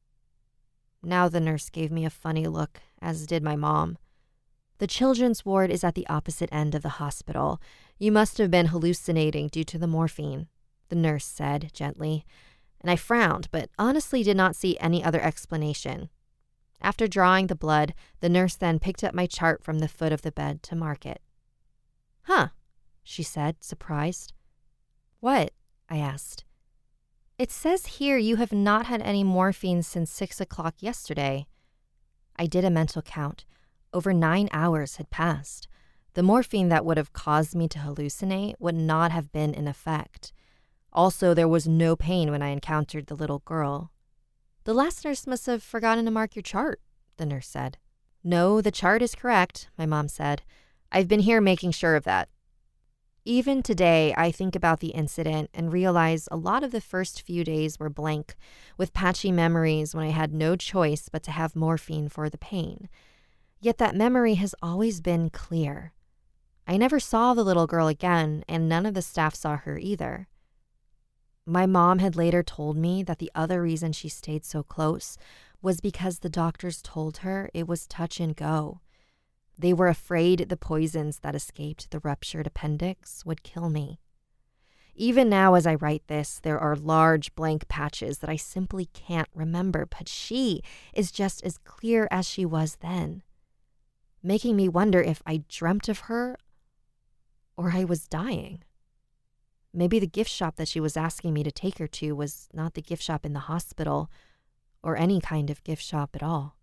Now 1.01 1.27
the 1.27 1.39
nurse 1.39 1.71
gave 1.71 1.91
me 1.91 2.05
a 2.05 2.11
funny 2.11 2.45
look, 2.45 2.81
as 3.01 3.25
did 3.25 3.41
my 3.41 3.55
mom. 3.55 3.97
The 4.77 4.85
children's 4.85 5.43
ward 5.43 5.71
is 5.71 5.83
at 5.83 5.95
the 5.95 6.07
opposite 6.07 6.49
end 6.51 6.75
of 6.75 6.83
the 6.83 6.99
hospital. 7.01 7.59
You 7.97 8.11
must 8.11 8.37
have 8.37 8.51
been 8.51 8.67
hallucinating 8.67 9.47
due 9.47 9.63
to 9.63 9.79
the 9.79 9.87
morphine, 9.87 10.49
the 10.89 10.95
nurse 10.95 11.25
said 11.25 11.71
gently, 11.73 12.23
and 12.81 12.89
I 12.91 12.95
frowned, 12.95 13.49
but 13.51 13.69
honestly 13.77 14.23
did 14.23 14.37
not 14.37 14.55
see 14.55 14.77
any 14.79 15.03
other 15.03 15.21
explanation. 15.21 16.09
After 16.81 17.07
drawing 17.07 17.47
the 17.47 17.55
blood, 17.55 17.93
the 18.19 18.29
nurse 18.29 18.55
then 18.55 18.79
picked 18.79 19.03
up 19.03 19.13
my 19.13 19.25
chart 19.25 19.63
from 19.63 19.79
the 19.79 19.87
foot 19.87 20.11
of 20.11 20.21
the 20.21 20.31
bed 20.31 20.61
to 20.63 20.75
mark 20.75 21.05
it. 21.05 21.21
Huh, 22.23 22.49
she 23.03 23.23
said, 23.23 23.63
surprised. 23.63 24.33
What? 25.19 25.51
I 25.89 25.97
asked. 25.97 26.43
It 27.37 27.51
says 27.51 27.85
here 27.85 28.17
you 28.17 28.35
have 28.35 28.51
not 28.51 28.87
had 28.87 29.01
any 29.01 29.23
morphine 29.23 29.83
since 29.83 30.11
six 30.11 30.41
o'clock 30.41 30.75
yesterday. 30.79 31.47
I 32.35 32.45
did 32.47 32.65
a 32.65 32.69
mental 32.69 33.01
count. 33.01 33.45
Over 33.93 34.13
nine 34.13 34.49
hours 34.51 34.97
had 34.97 35.09
passed. 35.09 35.67
The 36.13 36.23
morphine 36.23 36.69
that 36.69 36.83
would 36.83 36.97
have 36.97 37.13
caused 37.13 37.55
me 37.55 37.67
to 37.69 37.79
hallucinate 37.79 38.55
would 38.59 38.75
not 38.75 39.11
have 39.11 39.31
been 39.31 39.53
in 39.53 39.67
effect. 39.67 40.33
Also, 40.97 41.35
there 41.35 41.47
was 41.47 41.67
no 41.67 41.95
pain 41.95 42.31
when 42.31 42.41
I 42.41 42.47
encountered 42.47 43.05
the 43.05 43.15
little 43.15 43.43
girl. 43.45 43.91
The 44.63 44.73
last 44.73 45.05
nurse 45.05 45.27
must 45.27 45.45
have 45.45 45.61
forgotten 45.61 46.05
to 46.05 46.11
mark 46.11 46.35
your 46.35 46.41
chart, 46.41 46.81
the 47.17 47.25
nurse 47.27 47.47
said. 47.47 47.77
No, 48.23 48.61
the 48.61 48.71
chart 48.71 49.03
is 49.03 49.13
correct, 49.13 49.69
my 49.77 49.85
mom 49.85 50.07
said. 50.07 50.41
I've 50.91 51.07
been 51.07 51.19
here 51.19 51.39
making 51.39 51.73
sure 51.73 51.95
of 51.95 52.03
that. 52.05 52.29
Even 53.25 53.61
today, 53.61 54.11
I 54.17 54.31
think 54.31 54.55
about 54.55 54.79
the 54.79 54.87
incident 54.87 55.51
and 55.53 55.71
realize 55.71 56.27
a 56.31 56.35
lot 56.35 56.63
of 56.63 56.71
the 56.71 56.81
first 56.81 57.21
few 57.21 57.43
days 57.43 57.79
were 57.79 57.91
blank, 57.91 58.35
with 58.75 58.91
patchy 58.91 59.31
memories 59.31 59.93
when 59.93 60.03
I 60.03 60.09
had 60.09 60.33
no 60.33 60.55
choice 60.55 61.09
but 61.09 61.21
to 61.23 61.31
have 61.31 61.55
morphine 61.55 62.09
for 62.09 62.27
the 62.27 62.39
pain. 62.39 62.89
Yet 63.61 63.77
that 63.77 63.95
memory 63.95 64.33
has 64.33 64.55
always 64.63 64.99
been 64.99 65.29
clear. 65.29 65.93
I 66.67 66.75
never 66.75 66.99
saw 66.99 67.35
the 67.35 67.43
little 67.43 67.67
girl 67.67 67.87
again, 67.87 68.43
and 68.49 68.67
none 68.67 68.87
of 68.87 68.95
the 68.95 69.03
staff 69.03 69.35
saw 69.35 69.57
her 69.57 69.77
either. 69.77 70.27
My 71.49 71.65
mom 71.65 71.99
had 71.99 72.17
later 72.17 72.43
told 72.43 72.75
me 72.75 73.03
that 73.03 73.19
the 73.19 73.31
other 73.33 73.61
reason 73.61 73.93
she 73.93 74.09
stayed 74.09 74.43
so 74.43 74.63
close 74.63 75.17
was 75.61 75.79
because 75.79 76.19
the 76.19 76.29
doctors 76.29 76.81
told 76.81 77.19
her 77.19 77.49
it 77.53 77.69
was 77.69 77.87
touch 77.87 78.19
and 78.19 78.35
go. 78.35 78.81
They 79.57 79.71
were 79.71 79.87
afraid 79.87 80.49
the 80.49 80.57
poisons 80.57 81.19
that 81.19 81.35
escaped 81.35 81.89
the 81.89 82.01
ruptured 82.01 82.47
appendix 82.47 83.25
would 83.25 83.43
kill 83.43 83.69
me. 83.69 84.01
Even 84.93 85.29
now, 85.29 85.53
as 85.53 85.65
I 85.65 85.75
write 85.75 86.05
this, 86.07 86.37
there 86.41 86.59
are 86.59 86.75
large 86.75 87.33
blank 87.33 87.69
patches 87.69 88.17
that 88.17 88.29
I 88.29 88.35
simply 88.35 88.87
can't 88.87 89.29
remember, 89.33 89.85
but 89.85 90.09
she 90.09 90.61
is 90.93 91.13
just 91.13 91.41
as 91.45 91.57
clear 91.59 92.09
as 92.11 92.27
she 92.27 92.45
was 92.45 92.75
then, 92.81 93.23
making 94.21 94.57
me 94.57 94.67
wonder 94.67 94.99
if 94.99 95.23
I 95.25 95.45
dreamt 95.47 95.87
of 95.87 95.99
her 96.01 96.37
or 97.55 97.71
I 97.71 97.85
was 97.85 98.05
dying. 98.05 98.63
Maybe 99.73 99.99
the 99.99 100.07
gift 100.07 100.31
shop 100.31 100.55
that 100.55 100.67
she 100.67 100.79
was 100.79 100.97
asking 100.97 101.33
me 101.33 101.43
to 101.43 101.51
take 101.51 101.77
her 101.77 101.87
to 101.87 102.13
was 102.13 102.49
not 102.53 102.73
the 102.73 102.81
gift 102.81 103.03
shop 103.03 103.25
in 103.25 103.33
the 103.33 103.41
hospital 103.41 104.09
or 104.81 104.97
any 104.97 105.19
kind 105.19 105.49
of 105.49 105.63
gift 105.63 105.83
shop 105.83 106.11
at 106.13 106.23
all. 106.23 106.55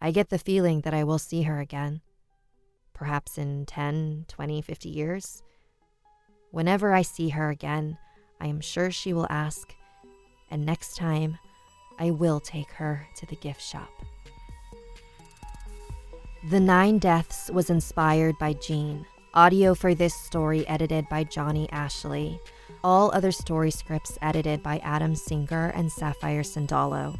I 0.00 0.10
get 0.10 0.30
the 0.30 0.38
feeling 0.38 0.80
that 0.80 0.94
I 0.94 1.04
will 1.04 1.18
see 1.18 1.42
her 1.42 1.60
again, 1.60 2.00
perhaps 2.94 3.36
in 3.36 3.66
10, 3.66 4.24
20, 4.28 4.62
50 4.62 4.88
years. 4.88 5.42
Whenever 6.50 6.94
I 6.94 7.02
see 7.02 7.28
her 7.30 7.50
again, 7.50 7.98
I 8.40 8.46
am 8.46 8.60
sure 8.60 8.90
she 8.90 9.12
will 9.12 9.26
ask, 9.28 9.74
and 10.50 10.64
next 10.64 10.96
time, 10.96 11.38
I 11.98 12.10
will 12.10 12.40
take 12.40 12.70
her 12.72 13.06
to 13.16 13.26
the 13.26 13.36
gift 13.36 13.60
shop. 13.60 13.90
The 16.48 16.60
Nine 16.60 16.98
Deaths 16.98 17.50
was 17.52 17.68
inspired 17.68 18.38
by 18.38 18.54
Jean, 18.54 19.04
Audio 19.32 19.76
for 19.76 19.94
this 19.94 20.12
story 20.12 20.66
edited 20.66 21.08
by 21.08 21.22
Johnny 21.22 21.70
Ashley. 21.70 22.40
All 22.82 23.12
other 23.14 23.30
story 23.30 23.70
scripts 23.70 24.18
edited 24.20 24.60
by 24.60 24.78
Adam 24.78 25.14
Singer 25.14 25.68
and 25.76 25.92
Sapphire 25.92 26.42
Sandalo. 26.42 27.16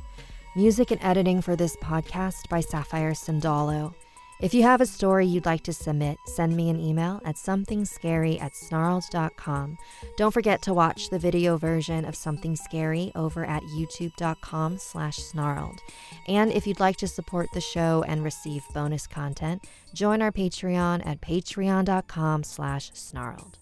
Music 0.56 0.90
and 0.90 1.00
editing 1.04 1.40
for 1.40 1.54
this 1.54 1.76
podcast 1.76 2.48
by 2.48 2.58
Sapphire 2.62 3.12
Sandalo. 3.12 3.94
If 4.40 4.54
you 4.54 4.62
have 4.62 4.80
a 4.80 4.86
story 4.86 5.26
you'd 5.26 5.44
like 5.44 5.62
to 5.64 5.72
submit, 5.74 6.16
send 6.24 6.56
me 6.56 6.70
an 6.70 6.80
email 6.80 7.20
at 7.26 7.34
somethingscary 7.34 8.40
at 8.40 8.52
snarled.com. 8.54 9.76
Don't 10.16 10.32
forget 10.32 10.62
to 10.62 10.72
watch 10.72 11.10
the 11.10 11.18
video 11.18 11.58
version 11.58 12.06
of 12.06 12.16
Something 12.16 12.56
Scary 12.56 13.12
over 13.14 13.44
at 13.44 13.62
youtube.com 13.64 14.78
slash 14.78 15.16
snarled. 15.18 15.80
And 16.26 16.50
if 16.52 16.66
you'd 16.66 16.80
like 16.80 16.96
to 16.98 17.06
support 17.06 17.48
the 17.52 17.60
show 17.60 18.02
and 18.08 18.24
receive 18.24 18.62
bonus 18.72 19.06
content, 19.06 19.62
join 19.92 20.22
our 20.22 20.32
Patreon 20.32 21.06
at 21.06 21.20
patreon.com 21.20 22.42
slash 22.42 22.92
snarled. 22.94 23.58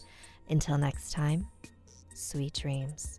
Until 0.48 0.78
next 0.78 1.10
time, 1.10 1.48
sweet 2.14 2.54
dreams. 2.54 3.18